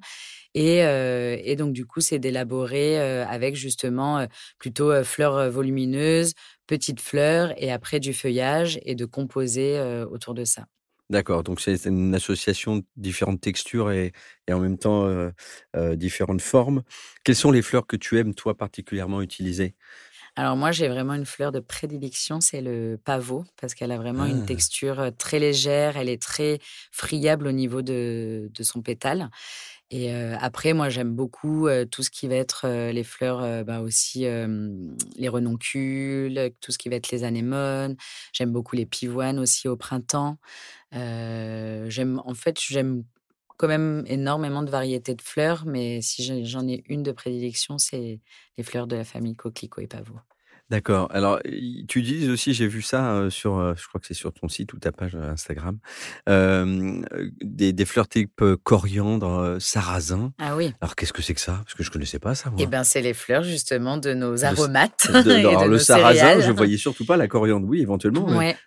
Et, 0.55 0.79
et 0.79 1.55
donc, 1.55 1.74
du 1.74 1.86
coup, 1.86 2.01
c'est 2.01 2.19
d'élaborer 2.19 3.00
avec 3.24 3.55
justement 3.55 4.27
plutôt 4.60 5.03
fleurs 5.03 5.50
volumineuses, 5.50 6.33
petites 6.67 7.01
fleurs, 7.01 7.53
et 7.57 7.72
après 7.72 8.00
du 8.00 8.13
feuillage, 8.13 8.79
et 8.83 8.95
de 8.95 9.05
composer 9.05 9.79
autour 10.12 10.33
de 10.36 10.45
ça. 10.45 10.65
D'accord, 11.10 11.43
donc 11.43 11.60
c'est 11.60 11.86
une 11.86 12.15
association 12.15 12.77
de 12.77 12.83
différentes 12.95 13.41
textures 13.41 13.91
et, 13.91 14.13
et 14.48 14.53
en 14.53 14.60
même 14.60 14.77
temps 14.77 15.05
différentes 15.95 16.41
formes. 16.41 16.83
Quelles 17.24 17.36
sont 17.36 17.51
les 17.51 17.62
fleurs 17.62 17.86
que 17.88 17.98
tu 17.98 18.17
aimes, 18.19 18.34
toi, 18.34 18.56
particulièrement 18.58 19.21
utiliser? 19.21 19.75
Alors 20.36 20.56
moi, 20.56 20.72
j'ai 20.72 20.88
vraiment 20.88 21.13
une 21.13 21.26
fleur 21.26 21.52
de 21.52 21.60
prédilection, 21.60 22.41
c'est 22.41 22.62
le 22.62 23.00
pavot, 23.04 23.46
parce 23.62 23.76
qu'elle 23.76 23.91
a 23.91 23.98
vraiment 23.98 24.26
une 24.26 24.41
ah. 24.43 24.48
texture 24.48 25.12
très 25.17 25.39
légère, 25.39 25.96
elle 25.98 26.10
est 26.10 26.22
très 26.22 26.60
friable 26.91 27.48
au 27.48 27.52
niveau 27.52 27.82
de, 27.82 28.50
de 28.52 28.63
son 28.63 28.82
pétale. 28.82 29.30
Et 29.91 30.12
après, 30.12 30.74
moi, 30.74 30.89
j'aime 30.89 31.13
beaucoup 31.13 31.67
tout 31.91 32.02
ce 32.02 32.10
qui 32.10 32.28
va 32.28 32.34
être 32.34 32.67
les 32.67 33.04
fleurs, 33.04 33.63
bah 33.63 33.82
aussi 33.82 34.22
les 34.22 35.30
renoncules, 35.30 36.52
tout 36.62 36.72
ce 36.72 36.80
qui 36.80 36.89
va 36.89 36.96
être 36.96 37.12
les 37.12 37.24
anémones. 37.24 37.96
J'aime 38.32 38.52
beaucoup 38.52 38.76
les 38.76 38.88
pivoines 38.88 39.38
aussi 39.38 39.67
au 39.67 39.78
printemps. 39.78 40.39
j'aime, 40.91 42.22
en 42.26 42.34
fait, 42.34 42.60
j'aime 42.60 43.04
quand 43.58 43.68
même 43.68 44.04
énormément 44.08 44.63
de 44.63 44.70
variétés 44.70 45.16
de 45.16 45.22
fleurs, 45.22 45.63
mais 45.66 46.02
si 46.02 46.46
j'en 46.46 46.68
ai 46.68 46.84
une 46.88 47.04
de 47.04 47.12
prédilection, 47.12 47.78
c'est 47.78 48.20
les 48.58 48.63
fleurs 48.63 48.88
de 48.88 48.96
la 48.96 49.04
famille 49.04 49.36
coquelicot 49.36 49.82
et 49.82 49.88
pavot. 49.88 50.16
D'accord. 50.70 51.08
Alors, 51.12 51.39
tu 51.44 52.00
utilises 52.00 52.30
aussi, 52.30 52.54
j'ai 52.54 52.68
vu 52.68 52.82
ça 52.82 53.30
sur, 53.30 53.76
je 53.76 53.88
crois 53.88 54.00
que 54.00 54.08
c'est 54.08 54.13
sur 54.13 54.34
ton 54.34 54.48
site 54.48 54.74
ou 54.74 54.80
ta 54.80 54.92
page 54.92 55.13
Instagram, 55.16 55.78
des, 56.26 57.74
des, 57.74 57.86
fleurs 57.86 58.08
type 58.08 58.42
coriandre, 58.63 59.58
sarrasin. 59.60 60.34
Ah 60.39 60.56
oui. 60.56 60.74
Alors, 60.82 60.96
qu'est-ce 60.96 61.13
que 61.13 61.22
c'est 61.22 61.34
que 61.34 61.42
ça? 61.42 61.62
Parce 61.63 61.76
que 61.76 61.84
je 61.84 61.92
connaissais 61.92 62.18
pas 62.20 62.34
ça. 62.34 62.52
Eh 62.58 62.66
bien, 62.66 62.84
c'est 62.84 63.02
les 63.02 63.13
fleurs 63.13 63.44
justement 63.44 63.98
de 63.98 64.13
nos 64.13 64.46
aromates. 64.46 65.08
De, 65.12 65.32
et 65.32 65.39
alors, 65.42 65.63
de 65.63 65.68
le 65.68 65.74
nos 65.74 65.80
sarrasin, 65.80 66.20
céréales. 66.20 66.42
je 66.42 66.52
voyais 66.52 66.78
surtout 66.78 67.06
pas 67.06 67.18
la 67.18 67.28
coriandre. 67.28 67.68
Oui, 67.68 67.82
éventuellement. 67.82 68.26
mais- 68.28 68.38
Ouais. 68.38 68.58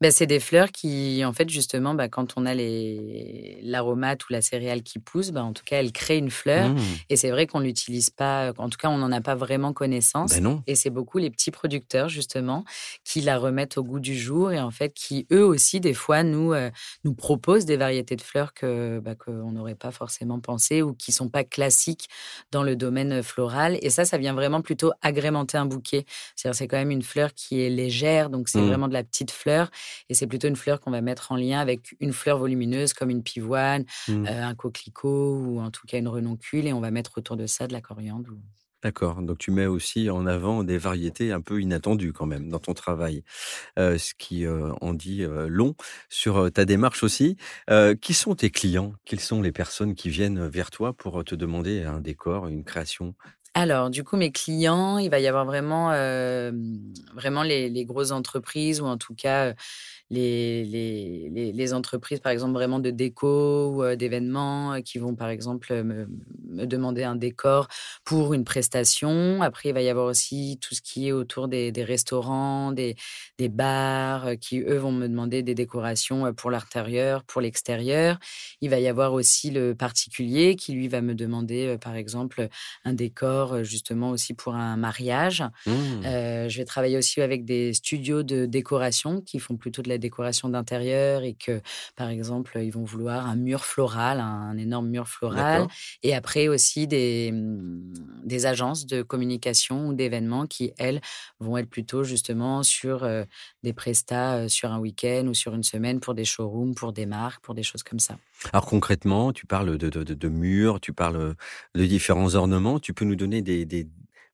Ben, 0.00 0.10
c'est 0.10 0.26
des 0.26 0.40
fleurs 0.40 0.72
qui, 0.72 1.24
en 1.24 1.32
fait, 1.32 1.48
justement, 1.48 1.94
bah, 1.94 2.08
quand 2.08 2.34
on 2.36 2.46
a 2.46 2.54
les 2.54 3.58
l'aromate 3.62 4.28
ou 4.28 4.32
la 4.32 4.40
céréale 4.40 4.82
qui 4.82 4.98
pousse, 4.98 5.30
bah, 5.30 5.44
en 5.44 5.52
tout 5.52 5.62
cas, 5.64 5.76
elle 5.76 5.92
crée 5.92 6.16
une 6.16 6.30
fleur. 6.30 6.70
Mmh. 6.70 6.78
Et 7.10 7.16
c'est 7.16 7.30
vrai 7.30 7.46
qu'on 7.46 7.60
l'utilise 7.60 8.10
pas, 8.10 8.52
en 8.58 8.68
tout 8.68 8.78
cas, 8.78 8.88
on 8.88 8.98
n'en 8.98 9.12
a 9.12 9.20
pas 9.20 9.34
vraiment 9.34 9.72
connaissance. 9.72 10.30
Ben 10.30 10.42
non. 10.42 10.62
Et 10.66 10.74
c'est 10.74 10.90
beaucoup 10.90 11.18
les 11.18 11.30
petits 11.30 11.50
producteurs, 11.50 12.08
justement, 12.08 12.64
qui 13.04 13.20
la 13.20 13.38
remettent 13.38 13.76
au 13.76 13.84
goût 13.84 14.00
du 14.00 14.18
jour 14.18 14.52
et 14.52 14.60
en 14.60 14.70
fait, 14.70 14.94
qui 14.94 15.26
eux 15.30 15.44
aussi, 15.44 15.80
des 15.80 15.94
fois, 15.94 16.22
nous, 16.22 16.52
euh, 16.52 16.70
nous 17.04 17.14
proposent 17.14 17.64
des 17.66 17.76
variétés 17.76 18.16
de 18.16 18.22
fleurs 18.22 18.54
que 18.54 19.00
qu'on 19.18 19.52
n'aurait 19.52 19.74
pas 19.74 19.90
forcément 19.90 20.40
pensé 20.40 20.80
ou 20.80 20.94
qui 20.94 21.12
sont 21.12 21.28
pas 21.28 21.44
classiques 21.44 22.08
dans 22.50 22.62
le 22.62 22.76
domaine 22.76 23.22
floral. 23.22 23.78
Et 23.82 23.90
ça, 23.90 24.04
ça 24.06 24.16
vient 24.16 24.32
vraiment 24.32 24.62
plutôt 24.62 24.92
agrémenter 25.02 25.58
un 25.58 25.66
bouquet. 25.66 26.06
C'est-à-dire, 26.34 26.56
c'est 26.56 26.68
quand 26.68 26.78
même 26.78 26.90
une 26.90 27.02
fleur 27.02 27.34
qui 27.34 27.60
est 27.60 27.68
légère, 27.68 28.30
donc 28.30 28.48
c'est 28.48 28.62
Mmh. 28.62 28.68
vraiment 28.68 28.88
de 28.88 28.92
la 28.92 29.04
petite 29.04 29.30
fleur. 29.30 29.70
Et 30.08 30.14
c'est 30.14 30.26
plutôt 30.26 30.48
une 30.48 30.56
fleur 30.56 30.80
qu'on 30.80 30.90
va 30.90 31.00
mettre 31.00 31.32
en 31.32 31.36
lien 31.36 31.60
avec 31.60 31.94
une 32.00 32.12
fleur 32.12 32.38
volumineuse 32.38 32.92
comme 32.92 33.10
une 33.10 33.22
pivoine, 33.22 33.84
Mmh. 34.06 34.28
euh, 34.28 34.42
un 34.44 34.54
coquelicot 34.54 35.36
ou 35.38 35.60
en 35.60 35.70
tout 35.70 35.86
cas 35.86 35.98
une 35.98 36.08
renoncule. 36.08 36.66
Et 36.66 36.72
on 36.72 36.80
va 36.80 36.90
mettre 36.90 37.18
autour 37.18 37.36
de 37.36 37.46
ça 37.46 37.66
de 37.66 37.72
la 37.72 37.80
coriandre. 37.80 38.30
ou- 38.32 38.42
D'accord. 38.82 39.22
Donc, 39.22 39.38
tu 39.38 39.52
mets 39.52 39.66
aussi 39.66 40.10
en 40.10 40.26
avant 40.26 40.64
des 40.64 40.76
variétés 40.76 41.30
un 41.30 41.40
peu 41.40 41.60
inattendues 41.62 42.12
quand 42.12 42.26
même 42.26 42.48
dans 42.48 42.58
ton 42.58 42.74
travail, 42.74 43.22
Euh, 43.78 43.98
ce 43.98 44.14
qui 44.16 44.46
euh, 44.46 44.72
en 44.80 44.94
dit 44.94 45.24
euh, 45.24 45.48
long 45.48 45.74
sur 46.08 46.50
ta 46.52 46.64
démarche 46.64 47.02
aussi. 47.04 47.36
Qui 48.02 48.14
sont 48.14 48.36
tes 48.36 48.50
clients? 48.50 48.94
Quelles 49.04 49.20
sont 49.20 49.42
les 49.42 49.52
personnes 49.52 49.94
qui 49.96 50.10
viennent 50.10 50.48
vers 50.48 50.70
toi 50.70 50.94
pour 50.94 51.24
te 51.24 51.34
demander 51.34 51.82
un 51.84 52.00
décor, 52.00 52.48
une 52.48 52.64
création? 52.64 53.14
Alors, 53.54 53.90
du 53.90 54.02
coup, 54.02 54.16
mes 54.16 54.32
clients, 54.32 54.96
il 54.96 55.10
va 55.10 55.20
y 55.20 55.26
avoir 55.26 55.44
vraiment, 55.44 55.90
euh, 55.92 56.52
vraiment 57.14 57.42
les, 57.42 57.68
les 57.68 57.84
grosses 57.84 58.10
entreprises 58.10 58.80
ou 58.80 58.86
en 58.86 58.96
tout 58.96 59.14
cas 59.14 59.48
euh, 59.48 59.54
les, 60.12 60.64
les, 60.64 61.52
les, 61.52 61.72
entreprises, 61.72 62.20
par 62.20 62.32
exemple, 62.32 62.52
vraiment 62.52 62.78
de 62.80 62.90
déco 62.90 63.70
ou 63.70 63.82
euh, 63.82 63.96
d'événements 63.96 64.74
euh, 64.74 64.80
qui 64.80 64.98
vont, 64.98 65.14
par 65.14 65.30
exemple, 65.30 65.82
me, 65.82 66.06
me 66.50 66.66
demander 66.66 67.02
un 67.02 67.16
décor 67.16 67.68
pour 68.04 68.34
une 68.34 68.44
prestation. 68.44 69.40
Après, 69.42 69.70
il 69.70 69.72
va 69.72 69.80
y 69.80 69.88
avoir 69.88 70.06
aussi 70.06 70.58
tout 70.60 70.74
ce 70.74 70.82
qui 70.82 71.08
est 71.08 71.12
autour 71.12 71.48
des, 71.48 71.72
des 71.72 71.82
restaurants, 71.82 72.72
des, 72.72 72.94
des 73.38 73.48
bars 73.48 74.26
euh, 74.26 74.34
qui, 74.36 74.60
eux, 74.60 74.76
vont 74.76 74.92
me 74.92 75.08
demander 75.08 75.42
des 75.42 75.54
décorations 75.54 76.26
euh, 76.26 76.32
pour 76.32 76.50
l'intérieur, 76.50 77.24
pour 77.24 77.40
l'extérieur. 77.40 78.18
Il 78.60 78.68
va 78.68 78.78
y 78.78 78.88
avoir 78.88 79.14
aussi 79.14 79.50
le 79.50 79.74
particulier 79.74 80.56
qui, 80.56 80.72
lui, 80.72 80.88
va 80.88 81.00
me 81.00 81.14
demander, 81.14 81.68
euh, 81.68 81.78
par 81.78 81.96
exemple, 81.96 82.48
un 82.84 82.94
décor 82.94 83.54
euh, 83.54 83.62
justement 83.62 84.10
aussi 84.10 84.34
pour 84.34 84.54
un 84.54 84.76
mariage. 84.76 85.42
Mmh. 85.66 85.70
Euh, 86.04 86.48
je 86.48 86.58
vais 86.58 86.64
travailler 86.64 86.98
aussi 86.98 87.20
avec 87.20 87.44
des 87.44 87.72
studios 87.72 88.22
de 88.22 88.46
décoration 88.46 89.20
qui 89.20 89.38
font 89.38 89.56
plutôt 89.56 89.82
de 89.82 89.88
la 89.88 89.98
décoration 90.02 90.50
d'intérieur 90.50 91.22
et 91.22 91.32
que, 91.34 91.62
par 91.96 92.10
exemple, 92.10 92.58
ils 92.62 92.70
vont 92.70 92.84
vouloir 92.84 93.26
un 93.26 93.36
mur 93.36 93.64
floral, 93.64 94.20
un 94.20 94.56
énorme 94.58 94.88
mur 94.88 95.08
floral. 95.08 95.66
Et 96.02 96.14
après, 96.14 96.48
aussi 96.48 96.86
des, 96.86 97.32
mmh, 97.32 97.94
des 98.24 98.46
agences 98.46 98.84
de 98.86 99.00
communication 99.02 99.88
ou 99.88 99.94
d'événements 99.94 100.46
qui, 100.46 100.72
elles, 100.76 101.00
vont 101.40 101.56
être 101.56 101.70
plutôt 101.70 102.04
justement 102.04 102.62
sur 102.62 103.08
des 103.62 103.72
prestats 103.72 104.48
sur 104.48 104.70
un 104.70 104.78
week-end 104.78 105.26
ou 105.26 105.34
sur 105.34 105.54
une 105.54 105.62
semaine 105.62 106.00
pour 106.00 106.14
des 106.14 106.24
showrooms, 106.24 106.74
pour 106.74 106.92
des 106.92 107.06
marques, 107.06 107.42
pour 107.42 107.54
des 107.54 107.62
choses 107.62 107.82
comme 107.82 107.98
ça. 107.98 108.16
Alors 108.52 108.66
concrètement, 108.66 109.32
tu 109.32 109.46
parles 109.46 109.78
de, 109.78 109.88
de, 109.88 110.02
de 110.02 110.28
murs, 110.28 110.80
tu 110.80 110.92
parles 110.92 111.34
de 111.74 111.86
différents 111.86 112.34
ornements. 112.34 112.78
Tu 112.78 112.92
peux 112.92 113.04
nous 113.04 113.16
donner 113.16 113.42
des, 113.42 113.64
des, 113.64 113.88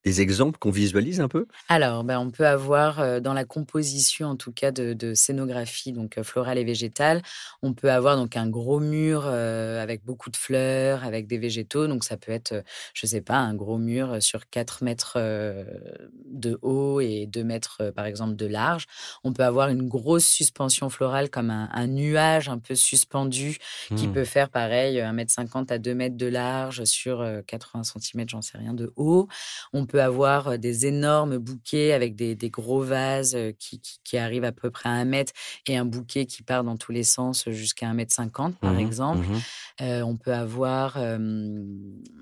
des 0.04 0.20
exemples 0.20 0.58
qu'on 0.58 0.70
visualise 0.70 1.20
un 1.20 1.28
peu? 1.28 1.46
Alors, 1.68 2.04
ben, 2.04 2.18
on 2.18 2.30
peut 2.30 2.46
avoir 2.46 3.20
dans 3.20 3.32
la 3.32 3.44
composition, 3.44 4.28
en 4.28 4.36
tout 4.36 4.52
cas, 4.52 4.70
de, 4.70 5.14
scénographie, 5.14 5.92
donc 5.92 6.20
florale 6.22 6.58
et 6.58 6.64
végétale, 6.64 7.22
on 7.62 7.74
peut 7.74 7.90
avoir 7.90 8.16
donc 8.16 8.36
un 8.36 8.48
gros 8.48 8.80
mur 8.80 9.26
avec 9.26 10.04
beaucoup 10.04 10.30
de 10.30 10.36
fleurs, 10.36 11.04
avec 11.04 11.26
des 11.26 11.38
végétaux. 11.38 11.86
Donc, 11.86 12.04
ça 12.04 12.16
peut 12.16 12.32
être, 12.32 12.62
je 12.94 13.06
sais 13.06 13.20
pas, 13.20 13.36
un 13.36 13.54
gros 13.54 13.78
mur 13.78 14.22
sur 14.22 14.48
4 14.48 14.84
mètres 14.84 15.18
de 15.18 16.58
haut 16.62 17.00
et 17.00 17.26
2 17.26 17.44
mètres, 17.44 17.92
par 17.94 18.06
exemple, 18.06 18.36
de 18.36 18.46
large. 18.46 18.86
On 19.24 19.32
peut 19.32 19.44
avoir 19.44 19.68
une 19.68 19.88
grosse 19.88 20.26
suspension 20.26 20.90
florale 20.90 21.30
comme 21.30 21.50
un, 21.50 21.86
nuage 21.88 22.48
un 22.48 22.58
peu 22.58 22.74
suspendu 22.74 23.58
qui 23.88 24.08
mmh. 24.08 24.12
peut 24.12 24.24
faire 24.24 24.50
pareil, 24.50 25.00
1 25.00 25.12
mètre 25.12 25.32
50 25.32 25.72
à 25.72 25.78
2 25.78 25.94
mètres 25.94 26.16
de 26.16 26.26
large 26.26 26.84
sur 26.84 27.24
80 27.46 27.82
cm, 27.84 28.28
j'en 28.28 28.42
sais 28.42 28.58
rien, 28.58 28.74
de 28.74 28.92
haut. 28.96 29.28
On 29.72 29.86
peut 29.88 30.02
avoir 30.02 30.58
des 30.58 30.86
énormes 30.86 31.38
bouquets 31.38 31.92
avec 31.92 32.14
des, 32.14 32.36
gros 32.50 32.82
vases 32.82 33.36
qui, 33.58 33.80
qui, 34.04 34.16
arrivent 34.16 34.44
à 34.44 34.52
peu 34.52 34.70
près 34.70 34.88
à 34.88 34.92
un 34.92 35.04
mètre 35.04 35.32
et 35.66 35.76
un 35.76 35.84
bouquet 35.84 36.26
qui 36.26 36.42
part 36.42 36.64
dans 36.64 36.76
tous 36.76 36.92
les 36.92 37.02
sens 37.02 37.48
jusqu'à 37.50 37.88
un 37.88 37.94
mètre 37.94 38.14
cinquante, 38.14 38.56
par 38.58 38.72
mmh 38.72 38.78
exemple. 38.78 39.26
Mmh 39.26 39.40
on 39.80 40.16
peut 40.16 40.34
avoir 40.34 40.98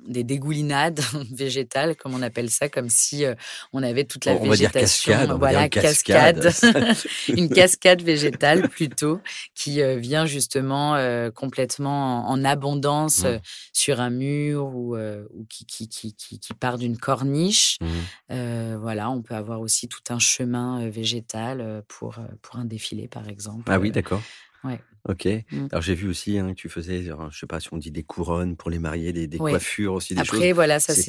des 0.07 0.25
dégoulinades 0.25 1.01
végétales, 1.33 1.97
comme 1.97 2.15
on 2.15 2.21
appelle 2.21 2.51
ça, 2.51 2.69
comme 2.69 2.91
si 2.91 3.25
on 3.73 3.83
avait 3.83 4.05
toute 4.05 4.27
la 4.27 4.33
on 4.33 4.51
végétation. 4.51 5.13
Va 5.13 5.19
dire 5.19 5.31
cascade, 5.31 5.39
voilà, 5.39 5.69
cascade. 5.71 6.53
une 7.29 7.49
cascade 7.49 8.03
végétale 8.03 8.69
plutôt, 8.69 9.21
qui 9.55 9.81
vient 9.97 10.27
justement 10.27 10.97
complètement 11.35 12.29
en, 12.29 12.45
abondance 12.45 13.25
mmh. 13.25 13.41
sur 13.73 14.01
un 14.01 14.11
mur 14.11 14.67
ou, 14.75 14.97
ou 14.97 15.47
qui, 15.49 15.65
qui, 15.67 15.89
qui, 15.89 16.15
qui 16.15 16.55
part 16.55 16.77
d'une 16.77 16.99
corniche 16.99 17.56
Mmh. 17.81 18.75
voilà, 18.77 19.11
on 19.11 19.23
peut 19.23 19.35
avoir 19.35 19.61
aussi 19.61 19.89
tout 19.89 20.03
un 20.11 20.19
chemin 20.19 20.89
végétal 20.89 21.83
pour, 21.89 22.17
pour 22.43 22.57
un 22.57 22.65
défilé, 22.65 23.09
par 23.09 23.29
exemple. 23.29 23.65
Ah 23.67 23.79
oui, 23.79 23.91
d'accord. 23.91 24.23
Ouais. 24.65 24.81
Ok. 25.09 25.27
Mmh. 25.27 25.69
Alors 25.71 25.83
j'ai 25.83 25.95
vu 25.95 26.09
aussi 26.09 26.39
hein, 26.39 26.49
que 26.51 26.57
tu 26.57 26.69
faisais, 26.69 27.05
je 27.05 27.39
sais 27.39 27.47
pas 27.47 27.61
si 27.61 27.69
on 27.73 27.77
dit 27.77 27.93
des 27.93 28.03
couronnes 28.03 28.57
pour 28.57 28.71
les 28.71 28.81
mariés, 28.81 29.13
des, 29.13 29.29
des 29.29 29.39
coiffures 29.39 29.95
aussi, 29.95 30.15
des 30.15 30.21
Après, 30.21 30.53
voilà, 30.53 30.81
ça 30.81 30.95
c'est. 30.95 31.03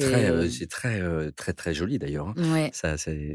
C'est 0.50 0.66
très, 0.68 1.00
très, 1.00 1.32
très, 1.32 1.52
très, 1.52 1.74
joli 1.74 1.98
d'ailleurs. 1.98 2.28
Hein. 2.28 2.52
Ouais. 2.52 2.70
Ça, 2.72 2.96
c'est 2.96 3.34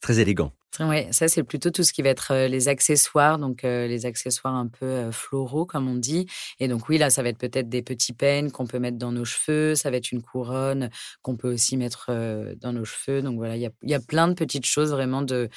très 0.00 0.20
élégant. 0.20 0.52
Oui, 0.80 1.06
ça 1.10 1.28
c'est 1.28 1.42
plutôt 1.42 1.70
tout 1.70 1.82
ce 1.82 1.92
qui 1.92 2.02
va 2.02 2.10
être 2.10 2.46
les 2.46 2.68
accessoires, 2.68 3.38
donc 3.38 3.62
les 3.62 4.06
accessoires 4.06 4.54
un 4.54 4.66
peu 4.66 5.10
floraux 5.10 5.66
comme 5.66 5.88
on 5.88 5.94
dit. 5.94 6.26
Et 6.60 6.68
donc 6.68 6.88
oui, 6.88 6.98
là 6.98 7.10
ça 7.10 7.22
va 7.22 7.28
être 7.28 7.38
peut-être 7.38 7.68
des 7.68 7.82
petits 7.82 8.12
peines 8.12 8.50
qu'on 8.50 8.66
peut 8.66 8.78
mettre 8.78 8.98
dans 8.98 9.12
nos 9.12 9.24
cheveux, 9.24 9.74
ça 9.74 9.90
va 9.90 9.96
être 9.96 10.12
une 10.12 10.22
couronne 10.22 10.90
qu'on 11.22 11.36
peut 11.36 11.52
aussi 11.52 11.76
mettre 11.76 12.10
dans 12.60 12.72
nos 12.72 12.84
cheveux. 12.84 13.22
Donc 13.22 13.36
voilà, 13.36 13.56
il 13.56 13.62
y 13.62 13.66
a, 13.66 13.70
y 13.82 13.94
a, 13.94 14.00
plein 14.00 14.28
de 14.28 14.34
petites 14.34 14.66
choses 14.66 14.90
vraiment 14.90 15.22
de 15.22 15.48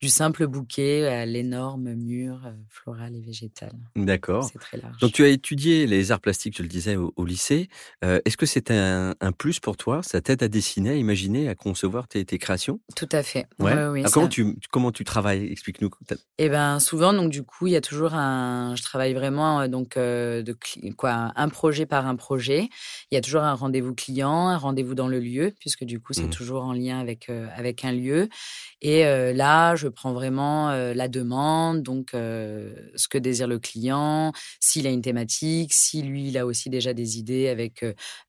du 0.00 0.08
simple 0.08 0.46
bouquet 0.46 1.06
à 1.06 1.24
l'énorme 1.24 1.94
mur 1.94 2.52
floral 2.68 3.14
et 3.14 3.20
végétal. 3.20 3.72
D'accord. 3.96 4.50
C'est 4.52 4.58
très 4.58 4.76
large. 4.76 4.98
Donc 4.98 5.12
tu 5.12 5.24
as 5.24 5.28
étudié 5.28 5.86
les 5.86 6.12
arts 6.12 6.20
plastiques, 6.20 6.56
je 6.56 6.62
le 6.62 6.68
disais, 6.68 6.96
au, 6.96 7.24
lycée. 7.24 7.68
Est-ce 8.02 8.36
que 8.36 8.46
c'est 8.46 8.70
un, 8.70 9.14
un, 9.20 9.32
plus 9.32 9.60
pour 9.60 9.76
toi 9.76 10.02
Ça 10.02 10.20
t'aide 10.20 10.42
à 10.42 10.48
dessiner, 10.48 10.90
à 10.90 10.94
imaginer, 10.94 11.48
à 11.48 11.54
concevoir 11.54 12.08
tes, 12.08 12.24
tes 12.24 12.38
créations? 12.38 12.80
Tout 12.96 13.08
à 13.12 13.22
fait. 13.22 13.46
Ouais. 13.58 13.86
oui, 13.86 14.02
comment 14.12 14.28
tu 14.28 14.56
comment 14.70 14.92
tu 14.92 15.04
travailles? 15.04 15.50
Explique-nous. 15.50 15.90
Eh 16.38 16.48
ben 16.48 16.78
souvent 16.80 17.12
donc 17.12 17.30
du 17.30 17.42
coup 17.42 17.66
il 17.66 17.72
y 17.72 17.76
a 17.76 17.80
toujours 17.80 18.14
un, 18.14 18.74
je 18.76 18.82
travaille 18.82 19.14
vraiment 19.14 19.68
donc 19.68 19.96
euh, 19.96 20.42
de 20.42 20.56
quoi 20.96 21.32
un 21.34 21.48
projet 21.48 21.86
par 21.86 22.06
un 22.06 22.16
projet. 22.16 22.68
Il 23.10 23.14
y 23.14 23.18
a 23.18 23.20
toujours 23.20 23.42
un 23.42 23.54
rendez-vous 23.54 23.94
client, 23.94 24.48
un 24.48 24.56
rendez-vous 24.56 24.94
dans 24.94 25.08
le 25.08 25.20
lieu 25.20 25.52
puisque 25.58 25.84
du 25.84 26.00
coup 26.00 26.12
c'est 26.12 26.24
mmh. 26.24 26.30
toujours 26.30 26.64
en 26.64 26.72
lien 26.72 27.00
avec 27.00 27.28
euh, 27.28 27.48
avec 27.56 27.84
un 27.84 27.92
lieu. 27.92 28.28
Et 28.80 29.04
là 29.32 29.76
je 29.76 29.88
prends 29.88 30.12
vraiment 30.12 30.70
la 30.70 31.08
demande 31.08 31.82
donc 31.82 32.10
ce 32.12 33.08
que 33.08 33.16
désire 33.16 33.46
le 33.46 33.58
client, 33.58 34.32
s'il 34.60 34.86
a 34.86 34.90
une 34.90 35.00
thématique, 35.00 35.72
si 35.72 36.02
lui 36.02 36.28
il 36.28 36.36
a 36.36 36.44
aussi 36.44 36.68
déjà 36.68 36.92
des 36.92 37.18
idées 37.18 37.48
avec 37.48 37.82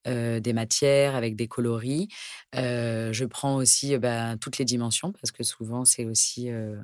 des 0.05 0.53
matières, 0.53 1.15
avec 1.15 1.35
des 1.35 1.49
coloris. 1.49 2.07
je 2.53 3.25
prends 3.25 3.55
aussi 3.57 3.97
ben, 3.97 4.37
toutes 4.37 4.57
les 4.57 4.63
dimensions 4.63 5.11
parce 5.11 5.33
que 5.33 5.43
souvent 5.43 5.83
c'est 5.83 6.05
aussi 6.05 6.24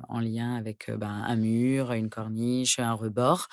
en 0.08 0.20
lien 0.20 0.56
avec 0.56 0.90
ben, 0.90 1.24
un 1.26 1.36
mur, 1.36 1.92
une 1.92 2.10
corniche, 2.10 2.78
un 2.78 2.94
rebord. 2.94 3.48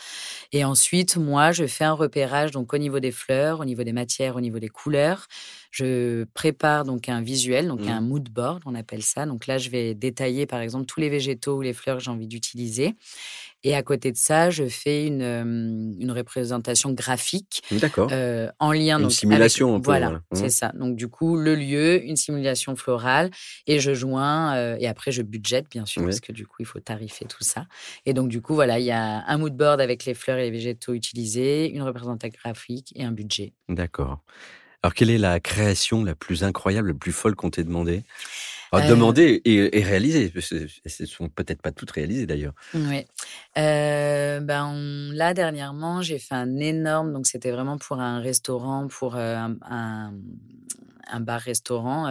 Et 0.51 0.63
ensuite, 0.63 1.17
moi, 1.17 1.51
je 1.51 1.65
fais 1.67 1.85
un 1.85 1.93
repérage 1.93 2.51
donc 2.51 2.73
au 2.73 2.77
niveau 2.77 2.99
des 2.99 3.11
fleurs, 3.11 3.59
au 3.59 3.65
niveau 3.65 3.83
des 3.83 3.93
matières, 3.93 4.35
au 4.35 4.41
niveau 4.41 4.59
des 4.59 4.69
couleurs. 4.69 5.27
Je 5.71 6.23
prépare 6.33 6.83
donc 6.83 7.09
un 7.09 7.21
visuel, 7.21 7.67
donc 7.67 7.81
un 7.81 8.01
mmh. 8.01 8.07
mood 8.07 8.29
board, 8.29 8.63
on 8.65 8.73
appelle 8.73 9.03
ça. 9.03 9.25
Donc 9.25 9.45
là, 9.45 9.57
je 9.57 9.69
vais 9.69 9.93
détailler 9.93 10.45
par 10.45 10.61
exemple 10.61 10.85
tous 10.85 10.99
les 10.99 11.09
végétaux 11.09 11.57
ou 11.57 11.61
les 11.61 11.73
fleurs 11.73 11.97
que 11.97 12.03
j'ai 12.03 12.11
envie 12.11 12.27
d'utiliser. 12.27 12.95
Et 13.63 13.75
à 13.75 13.83
côté 13.83 14.11
de 14.11 14.17
ça, 14.17 14.49
je 14.49 14.67
fais 14.67 15.05
une, 15.05 15.97
une 15.99 16.11
représentation 16.11 16.93
graphique. 16.93 17.61
D'accord. 17.71 18.11
en 18.59 18.71
lien. 18.71 18.99
Une 18.99 19.09
simulation 19.09 19.75
un 19.75 19.79
peu. 19.79 19.85
Voilà, 19.85 20.21
c'est 20.33 20.45
mmh. 20.45 20.49
ça. 20.49 20.71
Donc 20.75 20.95
du 20.95 21.07
coup, 21.07 21.35
le 21.37 21.55
lieu, 21.55 22.03
une 22.03 22.15
simulation 22.15 22.75
florale, 22.75 23.31
et 23.67 23.79
je 23.79 23.93
joins, 23.93 24.75
et 24.77 24.87
après 24.87 25.11
je 25.11 25.21
budgète 25.21 25.65
bien 25.69 25.85
sûr, 25.85 26.03
parce 26.03 26.19
que 26.19 26.31
du 26.31 26.45
coup, 26.47 26.57
il 26.59 26.65
faut 26.65 26.79
tarifer 26.79 27.25
tout 27.25 27.43
ça. 27.43 27.67
Et 28.05 28.13
donc 28.13 28.29
du 28.29 28.41
coup, 28.41 28.55
voilà, 28.55 28.79
il 28.79 28.85
y 28.85 28.91
a 28.91 29.25
un 29.27 29.37
mood 29.37 29.55
board 29.55 29.81
avec 29.81 30.05
les 30.05 30.13
fleurs 30.13 30.37
et 30.37 30.43
les 30.43 30.51
végétaux 30.51 30.93
utilisés, 30.93 31.69
une 31.69 31.81
représentation 31.81 32.39
graphique 32.43 32.91
et 32.95 33.03
un 33.03 33.11
budget. 33.11 33.53
D'accord. 33.67 34.19
Alors, 34.81 34.93
quelle 34.93 35.09
est 35.09 35.17
la 35.17 35.39
création 35.39 36.03
la 36.03 36.15
plus 36.15 36.43
incroyable, 36.43 36.89
la 36.89 36.93
plus 36.93 37.11
folle 37.11 37.35
qu'on 37.35 37.49
t'ait 37.49 37.65
demandé? 37.65 38.03
Alors, 38.71 38.85
euh, 38.85 38.89
demander 38.89 39.41
et, 39.45 39.83
réaliser, 39.83 40.31
que 40.31 40.39
ne 41.01 41.05
sont 41.05 41.29
peut-être 41.29 41.61
pas 41.61 41.71
toutes 41.71 41.91
réalisées 41.91 42.25
d'ailleurs. 42.25 42.53
Oui. 42.73 43.05
Euh, 43.57 44.39
ben, 44.39 45.11
là, 45.13 45.33
dernièrement, 45.33 46.01
j'ai 46.01 46.19
fait 46.19 46.35
un 46.35 46.57
énorme, 46.57 47.13
donc 47.13 47.27
c'était 47.27 47.51
vraiment 47.51 47.77
pour 47.77 47.99
un 47.99 48.19
restaurant, 48.19 48.87
pour 48.87 49.15
euh, 49.15 49.35
un, 49.61 50.13
un 51.07 51.19
bar-restaurant 51.19 52.07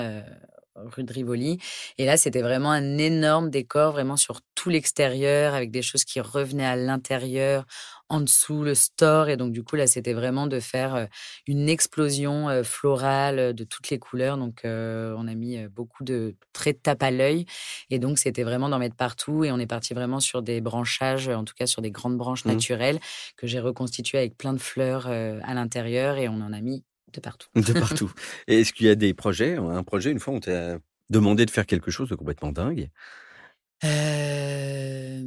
rue 0.86 1.04
de 1.04 1.12
Rivoli. 1.12 1.58
Et 1.98 2.06
là, 2.06 2.16
c'était 2.16 2.42
vraiment 2.42 2.70
un 2.70 2.98
énorme 2.98 3.50
décor, 3.50 3.92
vraiment 3.92 4.16
sur 4.16 4.40
tout 4.54 4.70
l'extérieur, 4.70 5.54
avec 5.54 5.70
des 5.70 5.82
choses 5.82 6.04
qui 6.04 6.20
revenaient 6.20 6.66
à 6.66 6.76
l'intérieur, 6.76 7.64
en 8.08 8.20
dessous, 8.20 8.62
le 8.62 8.74
store. 8.74 9.28
Et 9.28 9.36
donc, 9.36 9.52
du 9.52 9.62
coup, 9.62 9.76
là, 9.76 9.86
c'était 9.86 10.14
vraiment 10.14 10.46
de 10.46 10.60
faire 10.60 11.08
une 11.46 11.68
explosion 11.68 12.62
florale 12.64 13.54
de 13.54 13.64
toutes 13.64 13.90
les 13.90 13.98
couleurs. 13.98 14.38
Donc, 14.38 14.60
on 14.64 15.28
a 15.28 15.34
mis 15.34 15.66
beaucoup 15.68 16.04
de 16.04 16.34
traits 16.52 16.78
de 16.78 16.82
tape 16.82 17.02
à 17.02 17.10
l'œil. 17.10 17.44
Et 17.90 17.98
donc, 17.98 18.18
c'était 18.18 18.44
vraiment 18.44 18.68
d'en 18.68 18.78
mettre 18.78 18.96
partout. 18.96 19.44
Et 19.44 19.52
on 19.52 19.58
est 19.58 19.66
parti 19.66 19.94
vraiment 19.94 20.20
sur 20.20 20.42
des 20.42 20.60
branchages, 20.60 21.28
en 21.28 21.44
tout 21.44 21.54
cas 21.54 21.66
sur 21.66 21.82
des 21.82 21.90
grandes 21.90 22.16
branches 22.16 22.44
mmh. 22.44 22.52
naturelles 22.52 23.00
que 23.36 23.46
j'ai 23.46 23.60
reconstituées 23.60 24.18
avec 24.18 24.36
plein 24.36 24.54
de 24.54 24.58
fleurs 24.58 25.06
à 25.06 25.54
l'intérieur. 25.54 26.16
Et 26.16 26.28
on 26.28 26.40
en 26.40 26.52
a 26.52 26.60
mis 26.60 26.84
de 27.12 27.20
partout. 27.20 27.48
De 27.54 27.72
partout. 27.72 28.12
Et 28.46 28.60
est-ce 28.60 28.72
qu'il 28.72 28.86
y 28.86 28.90
a 28.90 28.94
des 28.94 29.14
projets, 29.14 29.56
un 29.56 29.82
projet, 29.82 30.10
une 30.10 30.20
fois, 30.20 30.34
on 30.34 30.40
t'a 30.40 30.78
demandé 31.10 31.46
de 31.46 31.50
faire 31.50 31.66
quelque 31.66 31.90
chose 31.90 32.08
de 32.08 32.14
complètement 32.14 32.52
dingue? 32.52 32.90
Euh... 33.84 35.22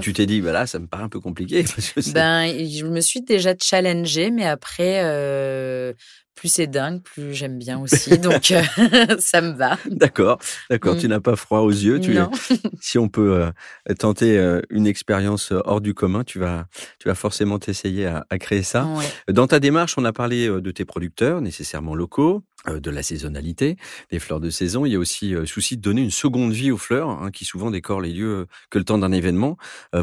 Tu 0.00 0.12
t'es 0.12 0.26
dit, 0.26 0.40
voilà, 0.40 0.66
ça 0.66 0.78
me 0.78 0.86
paraît 0.86 1.02
un 1.02 1.08
peu 1.08 1.20
compliqué. 1.20 1.64
ben, 2.14 2.46
je 2.46 2.86
me 2.86 3.00
suis 3.00 3.22
déjà 3.22 3.54
challengée, 3.60 4.30
mais 4.30 4.44
après, 4.44 5.02
euh, 5.04 5.92
plus 6.40 6.48
c'est 6.48 6.66
dingue, 6.66 7.02
plus 7.02 7.34
j'aime 7.34 7.58
bien 7.58 7.78
aussi. 7.78 8.16
Donc, 8.18 8.50
euh, 8.50 8.62
ça 9.18 9.42
me 9.42 9.52
va. 9.52 9.76
D'accord, 9.84 10.38
d'accord. 10.70 10.96
Tu 10.96 11.06
mm. 11.06 11.10
n'as 11.10 11.20
pas 11.20 11.36
froid 11.36 11.58
aux 11.58 11.70
yeux. 11.70 12.00
Tu 12.00 12.16
si 12.80 12.96
on 12.96 13.10
peut 13.10 13.34
euh, 13.34 13.94
tenter 13.98 14.38
euh, 14.38 14.62
une 14.70 14.86
expérience 14.86 15.52
hors 15.52 15.82
du 15.82 15.92
commun, 15.92 16.24
tu 16.24 16.38
vas, 16.38 16.64
tu 16.98 17.08
vas 17.08 17.14
forcément 17.14 17.58
t'essayer 17.58 18.06
à, 18.06 18.24
créer 18.38 18.62
ça. 18.62 18.88
Dans 19.28 19.46
ta 19.46 19.60
démarche, 19.60 19.98
on 19.98 20.04
a 20.06 20.14
parlé 20.14 20.48
de 20.48 20.70
tes 20.70 20.86
producteurs, 20.86 21.42
nécessairement 21.42 21.94
locaux 21.94 22.42
de 22.66 22.90
la 22.90 23.02
saisonnalité, 23.02 23.76
des 24.10 24.18
fleurs 24.18 24.40
de 24.40 24.48
saison. 24.48 24.86
Il 24.86 24.92
y 24.92 24.96
a 24.96 24.98
aussi 24.98 25.30
le 25.30 25.46
souci 25.46 25.76
de 25.76 25.82
donner 25.82 26.00
une 26.00 26.10
seconde 26.10 26.52
vie 26.52 26.70
aux 26.70 26.78
fleurs, 26.78 27.10
hein, 27.10 27.30
qui 27.30 27.44
souvent 27.44 27.70
décorent 27.70 28.00
les 28.00 28.12
lieux 28.12 28.46
que 28.70 28.78
le 28.78 28.84
temps 28.84 28.98
d'un 28.98 29.12
événement, 29.12 29.58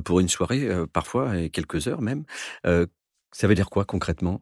pour 0.05 0.19
une 0.19 0.29
soirée, 0.29 0.69
parfois, 0.93 1.37
et 1.37 1.49
quelques 1.49 1.87
heures 1.87 2.01
même. 2.01 2.25
Ça 3.33 3.47
veut 3.47 3.55
dire 3.55 3.69
quoi 3.69 3.85
concrètement? 3.85 4.41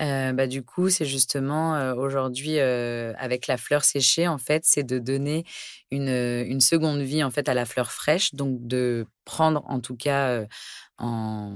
Euh, 0.00 0.32
bah, 0.32 0.46
Du 0.46 0.64
coup, 0.64 0.88
c'est 0.88 1.04
justement 1.04 1.76
euh, 1.76 1.94
aujourd'hui, 1.94 2.58
euh, 2.58 3.12
avec 3.18 3.46
la 3.46 3.56
fleur 3.56 3.84
séchée, 3.84 4.26
en 4.26 4.38
fait, 4.38 4.62
c'est 4.64 4.82
de 4.84 4.98
donner 4.98 5.44
une, 5.90 6.08
une, 6.08 6.60
seconde 6.60 7.00
vie 7.02 7.22
en 7.22 7.30
fait 7.30 7.48
à 7.48 7.54
la 7.54 7.66
fleur 7.66 7.92
fraîche, 7.92 8.34
donc 8.34 8.66
de 8.66 9.06
prendre 9.26 9.62
en 9.66 9.78
tout 9.80 9.94
cas 9.94 10.44
en... 10.98 11.54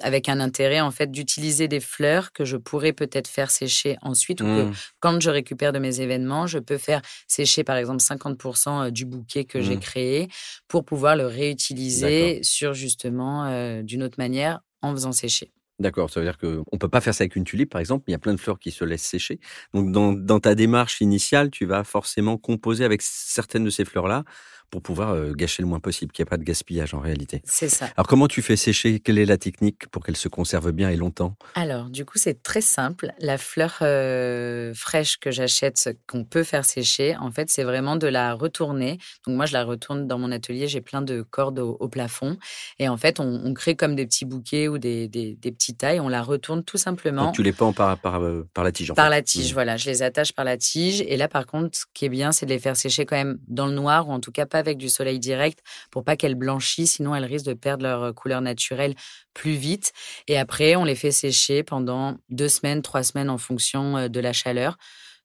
avec 0.00 0.28
un 0.28 0.40
intérêt 0.40 0.80
en 0.80 0.90
fait 0.90 1.10
d'utiliser 1.10 1.68
des 1.68 1.80
fleurs 1.80 2.32
que 2.32 2.44
je 2.44 2.56
pourrais 2.56 2.92
peut-être 2.92 3.28
faire 3.28 3.50
sécher 3.50 3.96
ensuite 4.02 4.40
ou 4.40 4.44
que 4.44 4.62
Mmh. 4.62 4.72
quand 5.00 5.20
je 5.20 5.30
récupère 5.30 5.72
de 5.72 5.78
mes 5.78 6.00
événements, 6.00 6.46
je 6.46 6.58
peux 6.58 6.78
faire 6.78 7.02
sécher 7.26 7.64
par 7.64 7.76
exemple 7.76 8.00
50% 8.00 8.90
du 8.90 9.04
bouquet 9.06 9.44
que 9.44 9.60
j'ai 9.60 9.76
Mmh. 9.76 9.80
créé 9.80 10.28
pour 10.68 10.84
pouvoir 10.84 11.16
le 11.16 11.26
réutiliser 11.26 12.40
sur 12.42 12.74
justement 12.74 13.44
euh, 13.46 13.82
d'une 13.82 14.02
autre 14.02 14.16
manière 14.18 14.60
en 14.82 14.92
faisant 14.92 15.12
sécher. 15.12 15.52
D'accord, 15.78 16.10
ça 16.10 16.20
veut 16.20 16.26
dire 16.26 16.36
qu'on 16.36 16.64
ne 16.72 16.78
peut 16.78 16.90
pas 16.90 17.00
faire 17.00 17.14
ça 17.14 17.22
avec 17.22 17.36
une 17.36 17.44
tulipe, 17.44 17.70
par 17.70 17.80
exemple. 17.80 18.04
Il 18.08 18.12
y 18.12 18.14
a 18.14 18.18
plein 18.18 18.34
de 18.34 18.40
fleurs 18.40 18.58
qui 18.58 18.70
se 18.70 18.84
laissent 18.84 19.02
sécher. 19.02 19.40
Donc, 19.72 19.92
dans, 19.92 20.12
dans 20.12 20.38
ta 20.38 20.54
démarche 20.54 21.00
initiale, 21.00 21.50
tu 21.50 21.64
vas 21.64 21.84
forcément 21.84 22.36
composer 22.36 22.84
avec 22.84 23.00
certaines 23.00 23.64
de 23.64 23.70
ces 23.70 23.86
fleurs-là 23.86 24.24
pour 24.70 24.82
pouvoir 24.82 25.10
euh, 25.10 25.32
gâcher 25.32 25.62
le 25.62 25.68
moins 25.68 25.80
possible, 25.80 26.12
qu'il 26.12 26.22
n'y 26.22 26.28
ait 26.28 26.30
pas 26.30 26.36
de 26.36 26.44
gaspillage 26.44 26.94
en 26.94 27.00
réalité. 27.00 27.42
C'est 27.44 27.68
ça. 27.68 27.86
Alors, 27.96 28.06
comment 28.06 28.28
tu 28.28 28.40
fais 28.42 28.56
sécher? 28.56 29.00
Quelle 29.00 29.18
est 29.18 29.26
la 29.26 29.36
technique 29.38 29.86
pour 29.88 30.04
qu'elle 30.04 30.16
se 30.16 30.28
conserve 30.28 30.72
bien 30.72 30.90
et 30.90 30.96
longtemps? 30.96 31.34
Alors, 31.54 31.90
du 31.90 32.04
coup, 32.04 32.18
c'est 32.18 32.42
très 32.42 32.60
simple. 32.60 33.12
La 33.18 33.36
fleur 33.38 33.78
euh, 33.82 34.72
fraîche 34.74 35.18
que 35.18 35.30
j'achète, 35.30 35.98
qu'on 36.06 36.24
peut 36.24 36.42
faire 36.44 36.64
sécher, 36.64 37.16
en 37.16 37.30
fait, 37.30 37.50
c'est 37.50 37.64
vraiment 37.64 37.96
de 37.96 38.06
la 38.06 38.34
retourner. 38.34 38.98
Donc, 39.26 39.36
moi, 39.36 39.46
je 39.46 39.52
la 39.52 39.64
retourne 39.64 40.06
dans 40.06 40.18
mon 40.18 40.30
atelier. 40.32 40.68
J'ai 40.68 40.80
plein 40.80 41.02
de 41.02 41.22
cordes 41.22 41.58
au, 41.58 41.76
au 41.80 41.88
plafond. 41.88 42.36
Et 42.78 42.88
en 42.88 42.96
fait, 42.96 43.20
on, 43.20 43.40
on, 43.44 43.54
crée 43.54 43.74
comme 43.76 43.96
des 43.96 44.06
petits 44.06 44.24
bouquets 44.24 44.68
ou 44.68 44.78
des, 44.78 45.08
des, 45.08 45.34
des 45.34 45.52
petits 45.52 45.74
tailles. 45.74 46.00
On 46.00 46.08
la 46.08 46.22
retourne 46.22 46.62
tout 46.64 46.78
simplement. 46.78 47.26
Donc, 47.26 47.34
tu 47.34 47.42
les 47.42 47.52
pends 47.52 47.72
par, 47.72 47.98
par, 47.98 48.22
euh, 48.22 48.48
par 48.54 48.64
la 48.64 48.72
tige 48.72 48.90
en 48.90 48.94
Par 48.94 49.06
fait. 49.06 49.10
la 49.10 49.22
tige, 49.22 49.50
Mmh. 49.50 49.54
voilà. 49.54 49.76
Je 49.76 49.86
les 49.90 50.02
attache 50.02 50.32
par 50.32 50.44
la 50.44 50.56
tige. 50.56 51.00
Et 51.02 51.16
là, 51.16 51.26
par 51.28 51.46
contre, 51.46 51.76
ce 51.78 51.84
qui 51.94 52.04
est 52.04 52.08
bien, 52.08 52.30
c'est 52.32 52.46
de 52.46 52.50
les 52.50 52.58
faire 52.58 52.76
sécher 52.76 53.04
quand 53.06 53.16
même 53.16 53.38
dans 53.48 53.66
le 53.66 53.72
noir 53.72 54.08
ou 54.08 54.12
en 54.12 54.20
tout 54.20 54.30
cas 54.32 54.46
pas 54.46 54.59
avec 54.60 54.78
du 54.78 54.88
soleil 54.88 55.18
direct 55.18 55.58
pour 55.90 56.04
pas 56.04 56.16
qu'elles 56.16 56.36
blanchissent. 56.36 56.94
Sinon, 56.94 57.14
elles 57.14 57.24
risquent 57.24 57.46
de 57.46 57.54
perdre 57.54 57.82
leur 57.82 58.14
couleur 58.14 58.40
naturelle 58.40 58.94
plus 59.34 59.54
vite. 59.54 59.92
Et 60.28 60.38
après, 60.38 60.76
on 60.76 60.84
les 60.84 60.94
fait 60.94 61.10
sécher 61.10 61.62
pendant 61.62 62.16
deux 62.28 62.48
semaines, 62.48 62.82
trois 62.82 63.02
semaines 63.02 63.30
en 63.30 63.38
fonction 63.38 63.96
euh, 63.96 64.08
de 64.08 64.20
la 64.20 64.32
chaleur, 64.32 64.76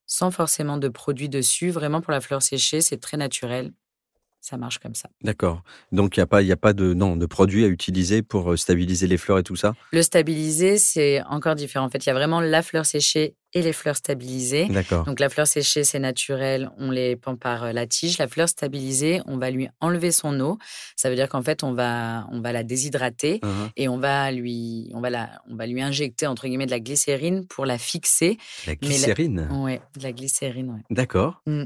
sans 0.06 0.30
forcément 0.30 0.76
de 0.76 0.88
produits 0.88 1.28
dessus. 1.28 1.70
Vraiment, 1.70 2.00
pour 2.00 2.12
la 2.12 2.20
fleur 2.20 2.42
séchée, 2.42 2.80
c'est 2.80 2.98
très 2.98 3.16
naturel. 3.16 3.72
Ça 4.40 4.56
marche 4.56 4.78
comme 4.78 4.94
ça. 4.94 5.08
D'accord. 5.22 5.62
Donc, 5.90 6.16
il 6.16 6.20
n'y 6.20 6.22
a, 6.22 6.26
pas, 6.28 6.40
y 6.40 6.52
a 6.52 6.56
pas 6.56 6.72
de, 6.72 6.94
non, 6.94 7.16
de 7.16 7.26
produits 7.26 7.64
à 7.64 7.66
utiliser 7.66 8.22
pour 8.22 8.52
euh, 8.52 8.56
stabiliser 8.56 9.08
les 9.08 9.16
fleurs 9.16 9.38
et 9.38 9.42
tout 9.42 9.56
ça? 9.56 9.74
Le 9.90 10.02
stabiliser, 10.02 10.78
c'est 10.78 11.20
encore 11.24 11.56
différent. 11.56 11.84
En 11.86 11.90
fait, 11.90 12.06
il 12.06 12.10
y 12.10 12.12
a 12.12 12.14
vraiment 12.14 12.40
la 12.40 12.62
fleur 12.62 12.86
séchée 12.86 13.34
et 13.52 13.62
les 13.62 13.72
fleurs 13.72 13.96
stabilisées. 13.96 14.66
D'accord. 14.66 15.04
Donc 15.04 15.20
la 15.20 15.28
fleur 15.28 15.46
séchée, 15.46 15.84
c'est 15.84 15.98
naturel, 15.98 16.70
on 16.78 16.90
les 16.90 17.16
pend 17.16 17.36
par 17.36 17.64
euh, 17.64 17.72
la 17.72 17.86
tige. 17.86 18.18
La 18.18 18.28
fleur 18.28 18.48
stabilisée, 18.48 19.20
on 19.26 19.38
va 19.38 19.50
lui 19.50 19.68
enlever 19.80 20.12
son 20.12 20.38
eau. 20.40 20.58
Ça 20.96 21.08
veut 21.08 21.16
dire 21.16 21.28
qu'en 21.28 21.42
fait, 21.42 21.62
on 21.62 21.72
va, 21.72 22.26
on 22.32 22.40
va 22.40 22.52
la 22.52 22.62
déshydrater 22.62 23.06
Uh 23.16 23.38
-huh. 23.46 23.70
et 23.76 23.88
on 23.88 23.98
va 23.98 24.30
lui, 24.32 24.90
on 24.94 25.00
va 25.00 25.10
la, 25.10 25.42
on 25.50 25.56
va 25.56 25.66
lui 25.66 25.80
injecter 25.82 26.26
entre 26.26 26.46
guillemets 26.48 26.66
de 26.66 26.70
la 26.70 26.80
glycérine 26.80 27.46
pour 27.46 27.66
la 27.66 27.78
fixer. 27.78 28.36
La 28.66 28.74
glycérine. 28.74 29.48
La... 29.50 29.56
Ouais, 29.56 29.80
de 29.96 30.02
la 30.02 30.12
glycérine. 30.12 30.70
Ouais. 30.70 30.82
D'accord. 30.90 31.40
Mmh. 31.46 31.64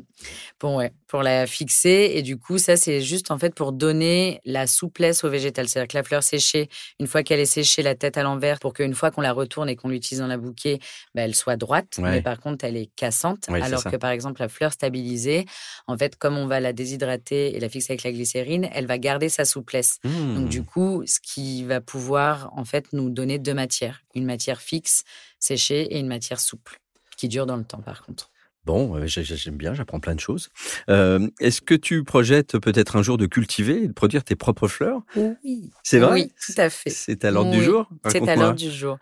Bon 0.60 0.76
ouais, 0.78 0.92
pour 1.06 1.22
la 1.22 1.46
fixer 1.46 2.12
et 2.14 2.22
du 2.22 2.36
coup 2.36 2.58
ça 2.58 2.76
c'est 2.76 3.00
juste 3.00 3.30
en 3.30 3.38
fait 3.38 3.54
pour 3.54 3.72
donner 3.72 4.40
la 4.44 4.66
souplesse 4.66 5.24
au 5.24 5.30
végétal. 5.30 5.68
C'est-à-dire 5.68 5.88
que 5.88 5.96
la 5.96 6.02
fleur 6.04 6.22
séchée, 6.22 6.68
une 6.98 7.06
fois 7.06 7.22
qu'elle 7.22 7.40
est 7.40 7.46
séchée, 7.46 7.82
la 7.82 7.94
tête 7.94 8.16
à 8.16 8.22
l'envers, 8.22 8.58
pour 8.58 8.72
qu'une 8.74 8.94
fois 8.94 9.10
qu'on 9.10 9.22
la 9.22 9.32
retourne 9.32 9.68
et 9.68 9.76
qu'on 9.76 9.88
l'utilise 9.88 10.20
dans 10.20 10.26
la 10.26 10.38
bouquet, 10.38 10.78
ben, 11.14 11.22
elle 11.24 11.34
soit 11.34 11.56
droite. 11.56 11.79
Ouais. 11.98 12.10
Mais 12.10 12.22
par 12.22 12.40
contre, 12.40 12.64
elle 12.64 12.76
est 12.76 12.90
cassante. 12.96 13.46
Ouais, 13.48 13.62
alors 13.62 13.84
que 13.84 13.96
par 13.96 14.10
exemple, 14.10 14.40
la 14.40 14.48
fleur 14.48 14.72
stabilisée, 14.72 15.46
en 15.86 15.96
fait, 15.96 16.16
comme 16.16 16.36
on 16.36 16.46
va 16.46 16.60
la 16.60 16.72
déshydrater 16.72 17.56
et 17.56 17.60
la 17.60 17.68
fixer 17.68 17.92
avec 17.92 18.02
la 18.02 18.12
glycérine, 18.12 18.68
elle 18.72 18.86
va 18.86 18.98
garder 18.98 19.28
sa 19.28 19.44
souplesse. 19.44 19.98
Mmh. 20.04 20.34
Donc 20.34 20.48
du 20.48 20.62
coup, 20.62 21.02
ce 21.06 21.18
qui 21.20 21.64
va 21.64 21.80
pouvoir 21.80 22.50
en 22.56 22.64
fait 22.64 22.92
nous 22.92 23.10
donner 23.10 23.38
deux 23.38 23.54
matières. 23.54 24.02
Une 24.14 24.24
matière 24.24 24.60
fixe, 24.60 25.04
séchée, 25.38 25.82
et 25.94 25.98
une 25.98 26.08
matière 26.08 26.40
souple, 26.40 26.80
qui 27.16 27.28
dure 27.28 27.46
dans 27.46 27.56
le 27.56 27.64
temps 27.64 27.82
par 27.82 28.02
contre. 28.02 28.30
Bon, 28.66 28.94
euh, 28.96 29.06
j'aime 29.06 29.56
bien, 29.56 29.72
j'apprends 29.72 30.00
plein 30.00 30.14
de 30.14 30.20
choses. 30.20 30.50
Euh, 30.90 31.26
Est-ce 31.40 31.62
que 31.62 31.74
tu 31.74 32.04
projettes 32.04 32.58
peut-être 32.58 32.96
un 32.96 33.02
jour 33.02 33.16
de 33.16 33.24
cultiver 33.24 33.84
et 33.84 33.88
de 33.88 33.92
produire 33.92 34.22
tes 34.22 34.36
propres 34.36 34.68
fleurs? 34.68 35.00
Oui. 35.16 35.70
C'est 35.82 35.98
vrai? 35.98 36.12
Oui, 36.12 36.32
tout 36.46 36.60
à 36.60 36.68
fait. 36.68 36.90
C'est 36.90 37.24
à 37.24 37.30
l'ordre 37.30 37.50
oui. 37.50 37.56
du 37.56 37.64
jour? 37.64 37.88
C'est 38.08 38.28
à 38.28 38.36
l'ordre 38.36 38.58
du 38.58 38.70
jour. 38.70 38.98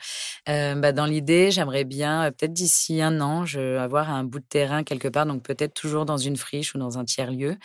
Euh, 0.49 0.77
bah, 0.77 0.93
dans 0.93 1.07
l'idée, 1.07 1.51
j'aimerais 1.51 1.85
bien, 1.85 2.31
peut-être 2.31 2.53
d'ici 2.53 3.03
un 3.03 3.21
an, 3.21 3.45
je 3.45 3.77
avoir 3.77 4.11
un 4.11 4.23
bout 4.23 4.39
de 4.39 4.47
terrain 4.49 4.85
quelque 4.85 5.09
part, 5.09 5.27
donc 5.27 5.43
peut-être 5.43 5.75
toujours 5.75 6.05
dans 6.05 6.19
une 6.19 6.37
friche 6.37 6.75
ou 6.75 6.79
dans 6.79 6.99
un 6.99 7.05
tiers-lieu, 7.05 7.57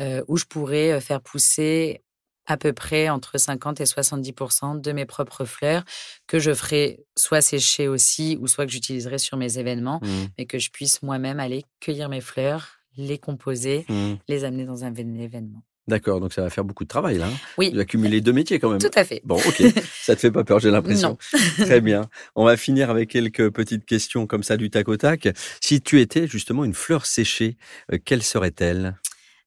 euh, 0.00 0.22
où 0.28 0.36
je 0.36 0.44
pourrais 0.44 1.00
faire 1.00 1.20
pousser 1.20 2.02
à 2.46 2.56
peu 2.56 2.72
près 2.72 3.08
entre 3.08 3.38
50 3.38 3.80
et 3.80 3.84
70% 3.84 4.80
de 4.80 4.92
mes 4.92 5.04
propres 5.04 5.44
fleurs 5.44 5.84
que 6.26 6.38
je 6.38 6.52
ferai 6.54 7.04
soit 7.16 7.40
sécher 7.40 7.88
aussi 7.88 8.36
ou 8.40 8.46
soit 8.46 8.66
que 8.66 8.72
j'utiliserai 8.72 9.18
sur 9.18 9.36
mes 9.36 9.58
événements, 9.58 10.00
mmh. 10.02 10.08
mais 10.38 10.46
que 10.46 10.58
je 10.58 10.70
puisse 10.70 11.02
moi-même 11.02 11.40
aller 11.40 11.64
cueillir 11.80 12.08
mes 12.08 12.20
fleurs, 12.20 12.78
les 12.96 13.18
composer, 13.18 13.86
mmh. 13.88 14.12
les 14.28 14.44
amener 14.44 14.64
dans 14.64 14.84
un 14.84 14.94
événement. 14.94 15.62
D'accord, 15.88 16.20
donc 16.20 16.32
ça 16.32 16.42
va 16.42 16.50
faire 16.50 16.64
beaucoup 16.64 16.84
de 16.84 16.88
travail 16.88 17.18
là. 17.18 17.26
Hein 17.26 17.36
oui. 17.58 17.70
Tu 17.70 17.76
vas 17.76 17.84
cumuler 17.84 18.20
deux 18.20 18.32
métiers 18.32 18.60
quand 18.60 18.70
même. 18.70 18.78
Tout 18.78 18.90
à 18.94 19.04
fait. 19.04 19.20
Bon, 19.24 19.34
ok, 19.36 19.62
ça 20.02 20.14
te 20.14 20.20
fait 20.20 20.30
pas 20.30 20.44
peur, 20.44 20.60
j'ai 20.60 20.70
l'impression. 20.70 21.18
Très 21.58 21.80
bien. 21.80 22.08
On 22.36 22.44
va 22.44 22.56
finir 22.56 22.88
avec 22.88 23.10
quelques 23.10 23.50
petites 23.50 23.84
questions 23.84 24.28
comme 24.28 24.44
ça 24.44 24.56
du 24.56 24.70
tac 24.70 24.88
au 24.88 24.96
tac. 24.96 25.28
Si 25.60 25.80
tu 25.80 26.00
étais 26.00 26.28
justement 26.28 26.64
une 26.64 26.74
fleur 26.74 27.04
séchée, 27.04 27.56
euh, 27.92 27.98
quelle 28.02 28.22
serait-elle? 28.22 28.96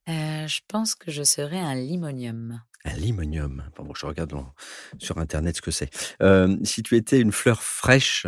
Euh, 0.10 0.46
Je 0.48 0.60
pense 0.68 0.94
que 0.94 1.10
je 1.10 1.24
serais 1.24 1.60
un 1.60 1.76
limonium. 1.76 2.62
Un 2.86 2.94
limonium. 2.94 3.64
Bon, 3.76 3.94
je 3.96 4.06
regarde 4.06 4.30
dans, 4.30 4.54
sur 5.00 5.18
Internet 5.18 5.58
ce 5.58 5.62
que 5.62 5.72
c'est. 5.72 5.90
Euh, 6.22 6.56
si 6.64 6.84
tu 6.84 6.96
étais 6.96 7.20
une 7.20 7.32
fleur 7.32 7.64
fraîche. 7.64 8.28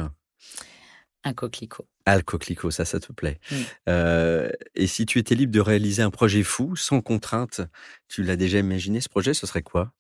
Un 1.24 1.34
coquelicot. 1.34 1.88
Ah, 2.06 2.15
le 2.15 2.24
coquelicot, 2.24 2.72
ça, 2.72 2.84
ça 2.84 3.00
te 3.00 3.12
plaît. 3.13 3.39
Mm. 3.52 3.56
Euh, 3.89 4.50
et 4.76 4.88
si 4.88 5.06
tu 5.06 5.20
étais 5.20 5.36
libre 5.36 5.54
de 5.54 5.60
réaliser 5.60 6.02
un 6.02 6.10
projet 6.10 6.41
fou, 6.41 6.76
sans 6.76 7.02
contrainte, 7.02 7.62
tu 8.08 8.24
l'as 8.24 8.36
déjà 8.36 8.58
imaginé 8.58 9.00
ce 9.00 9.10
projet, 9.10 9.34
ce 9.34 9.46
serait 9.46 9.62
quoi? 9.62 9.93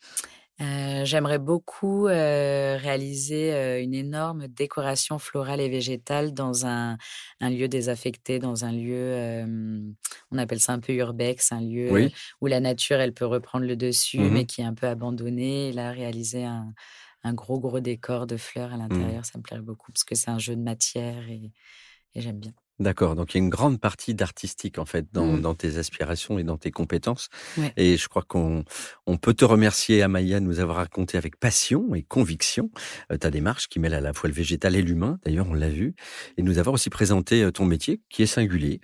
Euh, 0.61 1.05
J'aimerais 1.05 1.37
beaucoup 1.39 2.07
euh, 2.07 2.77
réaliser 2.77 3.53
euh, 3.53 3.81
une 3.81 3.93
énorme 3.93 4.47
décoration 4.47 5.19
florale 5.19 5.61
et 5.61 5.69
végétale 5.69 6.33
dans 6.33 6.65
un, 6.65 6.97
un 7.41 7.49
lieu 7.49 7.67
désaffecté, 7.67 8.39
dans 8.39 8.65
un 8.65 8.71
lieu, 8.71 9.45
on 10.31 10.37
appelle 10.37 10.59
ça 10.59 10.73
un 10.73 10.79
peu 10.79 10.93
urbex, 10.93 11.51
un 11.51 11.61
lieu 11.61 11.91
oui. 11.91 12.13
où 12.41 12.47
la 12.47 12.59
nature, 12.59 12.99
elle 12.99 13.13
peut 13.13 13.25
reprendre 13.25 13.65
le 13.65 13.75
dessus, 13.75 14.19
Mhm. 14.19 14.31
mais 14.33 14.45
qui 14.45 14.61
est 14.61 14.65
un 14.65 14.73
peu 14.73 14.87
abandonné. 14.87 15.69
Et 15.69 15.73
là, 15.73 15.91
réaliser 15.91 16.43
un, 16.45 16.73
un 17.23 17.33
gros, 17.33 17.59
gros 17.59 17.79
décor 17.79 18.25
de 18.27 18.37
fleurs 18.37 18.73
à 18.73 18.77
l'intérieur, 18.77 19.25
ça 19.25 19.37
me 19.37 19.43
plairait 19.43 19.61
beaucoup, 19.61 19.91
parce 19.91 20.03
que 20.03 20.15
c'est 20.15 20.31
un 20.31 20.39
jeu 20.39 20.55
de 20.55 20.61
matière 20.61 21.29
et, 21.29 21.51
et 22.15 22.21
j'aime 22.21 22.39
bien. 22.39 22.53
D'accord, 22.79 23.15
donc 23.15 23.33
il 23.33 23.37
y 23.37 23.39
a 23.39 23.43
une 23.43 23.49
grande 23.49 23.79
partie 23.79 24.13
d'artistique 24.13 24.77
en 24.77 24.85
fait 24.85 25.07
dans, 25.13 25.37
Mmh. 25.37 25.41
dans, 25.41 25.55
tes 25.55 25.77
aspirations 25.77 26.39
et 26.39 26.43
dans 26.43 26.57
tes 26.57 26.71
compétences. 26.71 27.29
Ouais. 27.57 27.73
Et 27.77 27.97
je 27.97 28.07
crois 28.07 28.23
qu'on 28.23 28.63
on 29.05 29.17
peut 29.17 29.33
te 29.33 29.45
remercier, 29.45 30.01
Amaya, 30.01 30.39
de 30.39 30.45
nous 30.45 30.59
avoir 30.59 30.77
raconté 30.77 31.17
avec 31.17 31.37
passion 31.37 31.95
et 31.95 32.03
conviction 32.03 32.69
euh, 33.11 33.17
ta 33.17 33.29
démarche 33.29 33.67
qui 33.67 33.79
mêle 33.79 33.93
à 33.93 34.01
la 34.01 34.13
fois 34.13 34.29
le 34.29 34.35
végétal 34.35 34.75
et 34.75 34.81
l'humain, 34.81 35.19
d'ailleurs 35.25 35.47
on 35.49 35.53
l'a 35.53 35.69
vu, 35.69 35.95
et 36.37 36.43
nous 36.43 36.57
avoir 36.57 36.73
aussi 36.73 36.89
présenté 36.89 37.43
euh, 37.43 37.51
ton 37.51 37.65
métier 37.65 38.01
qui 38.09 38.23
est 38.23 38.27
singulier. 38.27 38.81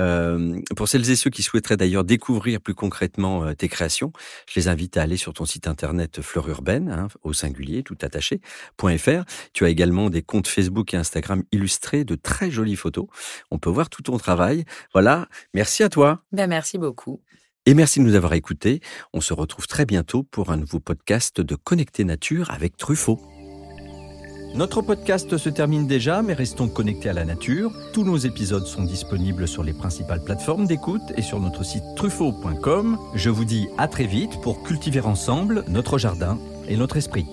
Euh, 0.00 0.60
pour 0.76 0.88
celles 0.88 1.08
et 1.08 1.16
ceux 1.16 1.30
qui 1.30 1.42
souhaiteraient 1.42 1.76
d'ailleurs 1.76 2.04
découvrir 2.04 2.60
plus 2.60 2.74
concrètement 2.74 3.44
euh, 3.44 3.54
tes 3.54 3.68
créations, 3.68 4.12
je 4.48 4.58
les 4.58 4.68
invite 4.68 4.96
à 4.96 5.02
aller 5.02 5.16
sur 5.16 5.32
ton 5.32 5.44
site 5.44 5.68
internet 5.68 6.20
Fleur 6.20 6.48
Urbaine, 6.48 6.90
hein, 6.90 7.08
au 7.22 7.32
singulier, 7.32 7.82
tout 7.82 7.96
attaché, 8.02 8.40
.fr. 8.80 9.24
Tu 9.52 9.64
as 9.64 9.68
également 9.68 10.10
des 10.10 10.22
comptes 10.22 10.48
Facebook 10.48 10.94
et 10.94 10.96
Instagram 10.96 11.44
illustrés 11.52 12.04
de 12.04 12.16
très 12.16 12.50
jolies 12.50 12.76
photos. 12.76 13.06
On 13.50 13.58
peut 13.58 13.70
voir 13.70 13.90
tout 13.90 14.02
ton 14.02 14.18
travail. 14.18 14.64
Voilà, 14.92 15.28
merci 15.52 15.82
à 15.82 15.88
toi. 15.88 16.22
Ben, 16.32 16.48
merci 16.48 16.78
beaucoup. 16.78 17.20
Et 17.66 17.74
merci 17.74 17.98
de 17.98 18.04
nous 18.04 18.14
avoir 18.14 18.34
écoutés. 18.34 18.80
On 19.14 19.20
se 19.20 19.32
retrouve 19.32 19.66
très 19.66 19.86
bientôt 19.86 20.22
pour 20.22 20.50
un 20.50 20.56
nouveau 20.56 20.80
podcast 20.80 21.40
de 21.40 21.54
Connecter 21.54 22.04
Nature 22.04 22.50
avec 22.50 22.76
Truffaut. 22.76 23.20
Notre 24.54 24.82
podcast 24.82 25.36
se 25.36 25.48
termine 25.48 25.88
déjà, 25.88 26.22
mais 26.22 26.34
restons 26.34 26.68
connectés 26.68 27.08
à 27.08 27.12
la 27.12 27.24
nature. 27.24 27.72
Tous 27.92 28.04
nos 28.04 28.16
épisodes 28.16 28.66
sont 28.66 28.84
disponibles 28.84 29.48
sur 29.48 29.64
les 29.64 29.72
principales 29.72 30.22
plateformes 30.22 30.66
d'écoute 30.66 31.02
et 31.16 31.22
sur 31.22 31.40
notre 31.40 31.64
site 31.64 31.82
truffaut.com. 31.96 32.98
Je 33.14 33.30
vous 33.30 33.44
dis 33.44 33.66
à 33.78 33.88
très 33.88 34.06
vite 34.06 34.40
pour 34.42 34.62
cultiver 34.62 35.00
ensemble 35.00 35.64
notre 35.66 35.98
jardin 35.98 36.38
et 36.68 36.76
notre 36.76 36.98
esprit. 36.98 37.26